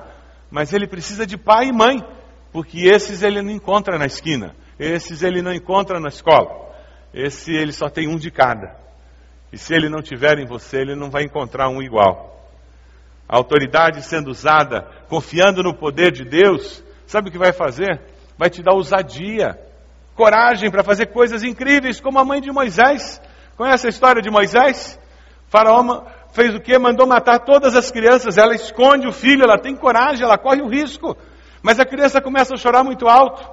mas 0.52 0.72
ele 0.72 0.88
precisa 0.88 1.26
de 1.26 1.38
pai 1.38 1.68
e 1.68 1.74
mãe, 1.74 2.04
porque 2.52 2.88
esses 2.88 3.24
ele 3.24 3.42
não 3.42 3.52
encontra 3.52 3.98
na 3.98 4.06
esquina, 4.06 4.56
esses 4.80 5.24
ele 5.24 5.42
não 5.42 5.54
encontra 5.54 6.00
na 6.00 6.10
escola. 6.10 6.66
Esse 7.14 7.54
ele 7.54 7.72
só 7.72 7.88
tem 7.88 8.10
um 8.10 8.18
de 8.18 8.30
cada. 8.30 8.76
E 9.52 9.58
se 9.58 9.74
ele 9.74 9.88
não 9.88 10.02
tiver 10.02 10.38
em 10.38 10.46
você, 10.46 10.82
ele 10.82 10.96
não 10.96 11.10
vai 11.10 11.24
encontrar 11.24 11.70
um 11.70 11.82
igual. 11.82 12.46
A 13.28 13.38
autoridade 13.38 14.04
sendo 14.04 14.30
usada, 14.30 14.86
confiando 15.08 15.64
no 15.64 15.74
poder 15.74 16.12
de 16.12 16.26
Deus, 16.26 16.84
sabe 17.08 17.30
o 17.30 17.32
que 17.32 17.38
vai 17.38 17.54
fazer? 17.54 18.02
Vai 18.38 18.50
te 18.50 18.62
dar 18.62 18.74
ousadia, 18.74 19.58
coragem 20.14 20.70
para 20.70 20.84
fazer 20.84 21.08
coisas 21.08 21.42
incríveis, 21.42 22.02
como 22.02 22.20
a 22.20 22.26
mãe 22.26 22.42
de 22.42 22.52
Moisés. 22.52 23.22
Conhece 23.56 23.88
a 23.88 23.90
história 23.90 24.22
de 24.22 24.30
Moisés? 24.30 25.00
Faraó 25.48 26.04
fez 26.36 26.54
o 26.54 26.60
que? 26.60 26.78
Mandou 26.78 27.08
matar 27.08 27.40
todas 27.40 27.76
as 27.76 27.90
crianças. 27.90 28.38
Ela 28.38 28.54
esconde 28.54 29.08
o 29.08 29.14
filho, 29.14 29.44
ela 29.44 29.58
tem 29.58 29.76
coragem, 29.76 30.24
ela 30.24 30.38
corre 30.38 30.62
o 30.62 30.68
risco. 30.68 31.18
Mas 31.64 31.80
a 31.80 31.86
criança 31.86 32.22
começa 32.22 32.54
a 32.54 32.58
chorar 32.58 32.84
muito 32.84 33.08
alto. 33.08 33.50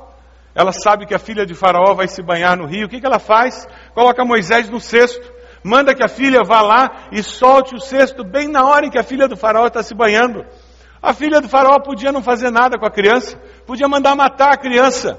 Ela 0.55 0.73
sabe 0.73 1.07
que 1.07 1.15
a 1.15 1.19
filha 1.19 1.47
de 1.47 1.55
Faraó 1.55 1.95
vai 1.95 2.09
se 2.09 2.21
banhar 2.23 2.57
no 2.59 2.67
rio. 2.67 2.87
O 2.87 2.89
que, 2.89 3.01
que 3.01 3.07
ela 3.07 3.21
faz? 3.21 3.67
Coloca 3.95 4.25
Moisés 4.25 4.69
no 4.69 4.81
cesto. 4.81 5.33
Manda 5.65 5.95
que 5.95 6.03
a 6.03 6.09
filha 6.09 6.43
vá 6.43 6.61
lá 6.61 7.07
e 7.13 7.23
solte 7.23 7.75
o 7.75 7.81
cesto 7.81 8.25
bem 8.25 8.49
na 8.49 8.67
hora 8.67 8.85
em 8.85 8.91
que 8.91 8.99
a 8.99 9.05
filha 9.05 9.29
do 9.29 9.37
Faraó 9.37 9.69
está 9.69 9.83
se 9.83 9.95
banhando. 9.95 10.45
A 11.01 11.15
filha 11.15 11.41
do 11.41 11.49
Faraó 11.49 11.79
podia 11.79 12.11
não 12.11 12.23
fazer 12.23 12.51
nada 12.51 12.79
com 12.79 12.85
a 12.85 12.91
criança, 12.91 13.41
podia 13.65 13.89
mandar 13.89 14.17
matar 14.17 14.53
a 14.53 14.57
criança. 14.57 15.19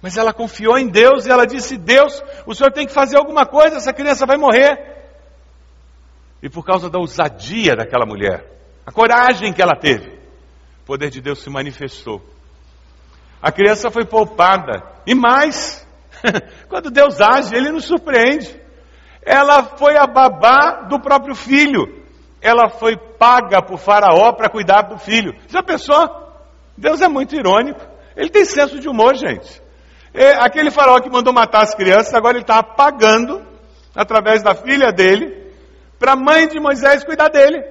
Mas 0.00 0.16
ela 0.16 0.32
confiou 0.32 0.78
em 0.78 0.86
Deus 0.86 1.26
e 1.26 1.30
ela 1.30 1.44
disse: 1.44 1.76
Deus, 1.76 2.22
o 2.46 2.54
senhor 2.54 2.72
tem 2.72 2.86
que 2.86 2.92
fazer 2.92 3.16
alguma 3.16 3.44
coisa, 3.44 3.76
essa 3.76 3.92
criança 3.92 4.24
vai 4.24 4.36
morrer. 4.36 4.99
E 6.42 6.48
por 6.48 6.64
causa 6.64 6.88
da 6.88 6.98
ousadia 6.98 7.76
daquela 7.76 8.06
mulher, 8.06 8.44
a 8.86 8.92
coragem 8.92 9.52
que 9.52 9.60
ela 9.60 9.76
teve, 9.76 10.08
o 10.82 10.86
poder 10.86 11.10
de 11.10 11.20
Deus 11.20 11.40
se 11.40 11.50
manifestou. 11.50 12.22
A 13.42 13.50
criança 13.50 13.90
foi 13.90 14.04
poupada. 14.04 14.82
E 15.06 15.14
mais, 15.14 15.86
quando 16.68 16.90
Deus 16.90 17.20
age, 17.20 17.54
ele 17.54 17.70
nos 17.70 17.84
surpreende. 17.84 18.60
Ela 19.22 19.62
foi 19.62 19.96
a 19.96 20.06
babá 20.06 20.86
do 20.88 21.00
próprio 21.00 21.34
filho. 21.34 22.00
Ela 22.40 22.68
foi 22.68 22.96
paga 22.96 23.62
por 23.62 23.78
Faraó 23.78 24.32
para 24.32 24.48
cuidar 24.48 24.82
do 24.82 24.98
filho. 24.98 25.34
Já 25.48 25.62
pensou? 25.62 26.08
Deus 26.76 27.00
é 27.00 27.08
muito 27.08 27.34
irônico. 27.34 27.80
Ele 28.16 28.30
tem 28.30 28.44
senso 28.44 28.78
de 28.78 28.88
humor, 28.88 29.14
gente. 29.14 29.62
E 30.12 30.24
aquele 30.38 30.70
faraó 30.70 30.98
que 31.00 31.10
mandou 31.10 31.32
matar 31.32 31.62
as 31.62 31.74
crianças, 31.74 32.12
agora 32.14 32.36
ele 32.36 32.42
está 32.42 32.62
pagando, 32.62 33.46
através 33.94 34.42
da 34.42 34.54
filha 34.54 34.90
dele, 34.90 35.39
para 36.00 36.14
a 36.14 36.16
mãe 36.16 36.48
de 36.48 36.58
Moisés 36.58 37.04
cuidar 37.04 37.28
dele. 37.28 37.62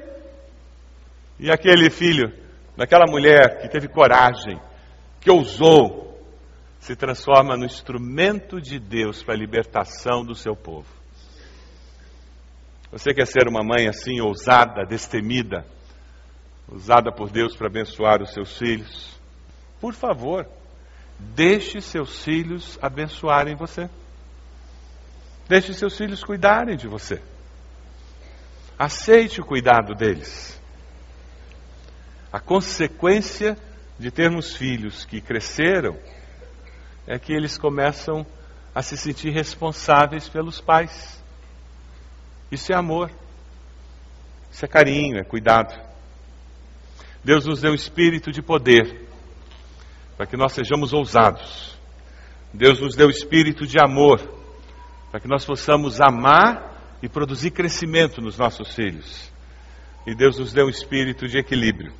E 1.37 1.51
aquele 1.51 1.89
filho, 1.89 2.31
daquela 2.77 3.03
mulher 3.09 3.59
que 3.59 3.67
teve 3.67 3.89
coragem, 3.89 4.57
que 5.19 5.29
ousou, 5.29 6.17
se 6.79 6.95
transforma 6.95 7.57
no 7.57 7.65
instrumento 7.65 8.61
de 8.61 8.79
Deus 8.79 9.21
para 9.21 9.33
a 9.33 9.37
libertação 9.37 10.23
do 10.23 10.33
seu 10.33 10.55
povo. 10.55 10.87
Você 12.89 13.13
quer 13.13 13.27
ser 13.27 13.49
uma 13.49 13.61
mãe 13.61 13.89
assim, 13.89 14.21
ousada, 14.21 14.85
destemida, 14.85 15.65
usada 16.69 17.11
por 17.11 17.29
Deus 17.29 17.53
para 17.53 17.67
abençoar 17.67 18.21
os 18.21 18.31
seus 18.31 18.57
filhos? 18.57 19.19
Por 19.81 19.93
favor, 19.93 20.47
Deixe 21.19 21.81
seus 21.81 22.23
filhos 22.23 22.79
abençoarem 22.81 23.55
você. 23.55 23.89
Deixe 25.49 25.73
seus 25.73 25.97
filhos 25.97 26.23
cuidarem 26.23 26.77
de 26.77 26.87
você. 26.87 27.21
Aceite 28.79 29.41
o 29.41 29.45
cuidado 29.45 29.93
deles. 29.93 30.57
A 32.31 32.39
consequência 32.39 33.57
de 33.99 34.09
termos 34.09 34.55
filhos 34.55 35.03
que 35.03 35.19
cresceram 35.19 35.99
é 37.05 37.19
que 37.19 37.33
eles 37.33 37.57
começam 37.57 38.25
a 38.73 38.81
se 38.81 38.95
sentir 38.95 39.31
responsáveis 39.31 40.29
pelos 40.29 40.61
pais. 40.61 41.21
Isso 42.49 42.71
é 42.71 42.75
amor. 42.75 43.11
Isso 44.49 44.63
é 44.63 44.67
carinho, 44.69 45.19
é 45.19 45.25
cuidado. 45.25 45.77
Deus 47.21 47.45
nos 47.45 47.59
deu 47.59 47.71
um 47.71 47.75
espírito 47.75 48.31
de 48.31 48.41
poder 48.41 49.09
para 50.15 50.25
que 50.25 50.37
nós 50.37 50.53
sejamos 50.53 50.93
ousados. 50.93 51.77
Deus 52.53 52.79
nos 52.79 52.95
deu 52.95 53.09
espírito 53.09 53.67
de 53.67 53.77
amor, 53.77 54.19
para 55.11 55.19
que 55.19 55.27
nós 55.27 55.43
possamos 55.43 55.99
amar 55.99 56.68
e 57.01 57.09
produzir 57.09 57.51
crescimento 57.51 58.21
nos 58.21 58.37
nossos 58.37 58.73
filhos. 58.73 59.31
E 60.05 60.15
Deus 60.15 60.37
nos 60.37 60.53
deu 60.53 60.65
um 60.65 60.69
espírito 60.69 61.27
de 61.27 61.37
equilíbrio. 61.37 61.93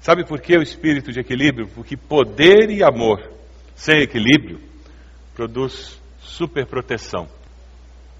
Sabe 0.00 0.24
por 0.24 0.40
que 0.40 0.56
o 0.56 0.62
espírito 0.62 1.12
de 1.12 1.20
equilíbrio? 1.20 1.68
Porque 1.68 1.96
poder 1.96 2.70
e 2.70 2.82
amor 2.82 3.22
sem 3.74 4.00
equilíbrio 4.00 4.60
produz 5.34 6.00
superproteção. 6.18 7.28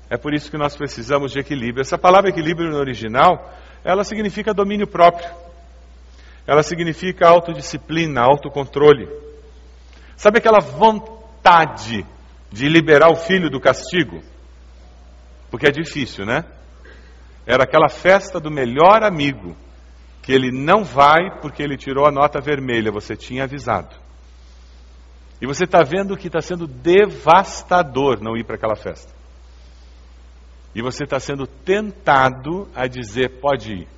É 0.09 0.17
por 0.17 0.35
isso 0.35 0.51
que 0.51 0.59
nós 0.59 0.77
precisamos 0.77 1.33
de 1.33 1.41
equilíbrio. 1.41 1.81
Essa 1.81 1.99
palavra 1.99 2.31
equilíbrio 2.31 2.71
no 2.71 2.79
original, 2.79 3.53
ela 3.85 4.05
significa 4.05 4.55
domínio 4.55 4.87
próprio. 4.87 5.29
Ela 6.47 6.63
significa 6.63 7.29
autodisciplina, 7.29 8.21
autocontrole. 8.21 9.09
Sabe 10.17 10.39
aquela 10.39 10.61
vontade 10.61 12.07
de 12.53 12.69
liberar 12.69 13.11
o 13.11 13.17
filho 13.17 13.51
do 13.51 13.61
castigo? 13.61 14.23
Porque 15.51 15.67
é 15.67 15.71
difícil, 15.71 16.25
né? 16.25 16.45
Era 17.47 17.65
aquela 17.65 17.89
festa 17.89 18.41
do 18.41 18.51
melhor 18.51 19.03
amigo, 19.05 19.57
que 20.23 20.33
ele 20.33 20.51
não 20.51 20.83
vai 20.83 21.39
porque 21.41 21.63
ele 21.63 21.77
tirou 21.77 22.07
a 22.07 22.11
nota 22.11 22.41
vermelha, 22.41 22.91
você 22.91 23.17
tinha 23.17 23.45
avisado. 23.45 23.95
E 25.41 25.47
você 25.47 25.65
está 25.65 25.83
vendo 25.83 26.17
que 26.17 26.27
está 26.27 26.41
sendo 26.41 26.67
devastador 26.67 28.21
não 28.21 28.37
ir 28.37 28.45
para 28.45 28.57
aquela 28.57 28.75
festa. 28.75 29.15
E 30.75 30.83
você 30.83 31.05
está 31.05 31.21
sendo 31.21 31.47
tentado 31.47 32.69
a 32.75 32.87
dizer: 32.87 33.41
pode 33.41 33.73
ir. 33.73 33.89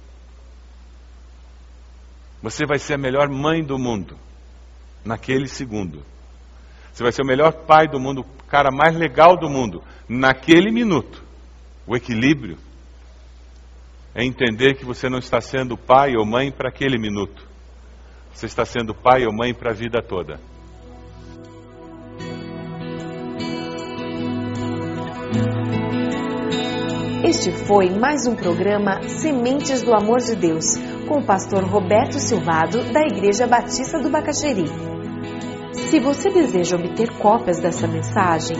Você 2.42 2.66
vai 2.66 2.78
ser 2.78 2.94
a 2.94 2.98
melhor 2.98 3.28
mãe 3.28 3.64
do 3.64 3.78
mundo 3.78 4.16
naquele 5.04 5.48
segundo. 5.48 6.04
Você 6.92 7.02
vai 7.02 7.12
ser 7.12 7.22
o 7.22 7.26
melhor 7.26 7.52
pai 7.52 7.88
do 7.88 7.98
mundo, 7.98 8.20
o 8.20 8.44
cara 8.44 8.70
mais 8.70 8.96
legal 8.96 9.36
do 9.36 9.48
mundo, 9.48 9.82
naquele 10.08 10.70
minuto. 10.70 11.22
O 11.88 11.96
equilíbrio 11.96 12.58
é 14.14 14.22
entender 14.22 14.74
que 14.74 14.84
você 14.84 15.08
não 15.08 15.18
está 15.18 15.40
sendo 15.40 15.74
pai 15.74 16.12
ou 16.18 16.26
mãe 16.26 16.52
para 16.52 16.68
aquele 16.68 16.98
minuto. 16.98 17.48
Você 18.30 18.44
está 18.44 18.62
sendo 18.66 18.94
pai 18.94 19.24
ou 19.24 19.32
mãe 19.32 19.54
para 19.54 19.70
a 19.70 19.74
vida 19.74 20.02
toda. 20.02 20.38
Este 27.24 27.52
foi 27.52 27.88
mais 27.88 28.26
um 28.26 28.36
programa 28.36 29.02
Sementes 29.08 29.80
do 29.82 29.94
Amor 29.94 30.18
de 30.18 30.36
Deus, 30.36 30.76
com 31.08 31.20
o 31.20 31.24
pastor 31.24 31.64
Roberto 31.64 32.18
Silvado, 32.18 32.82
da 32.92 33.00
Igreja 33.00 33.46
Batista 33.46 33.98
do 33.98 34.10
Bacaxeri. 34.10 34.66
Se 35.72 35.98
você 35.98 36.28
deseja 36.28 36.76
obter 36.76 37.10
cópias 37.18 37.60
dessa 37.60 37.86
mensagem, 37.86 38.56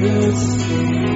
could 0.01 0.37
see. 0.37 1.16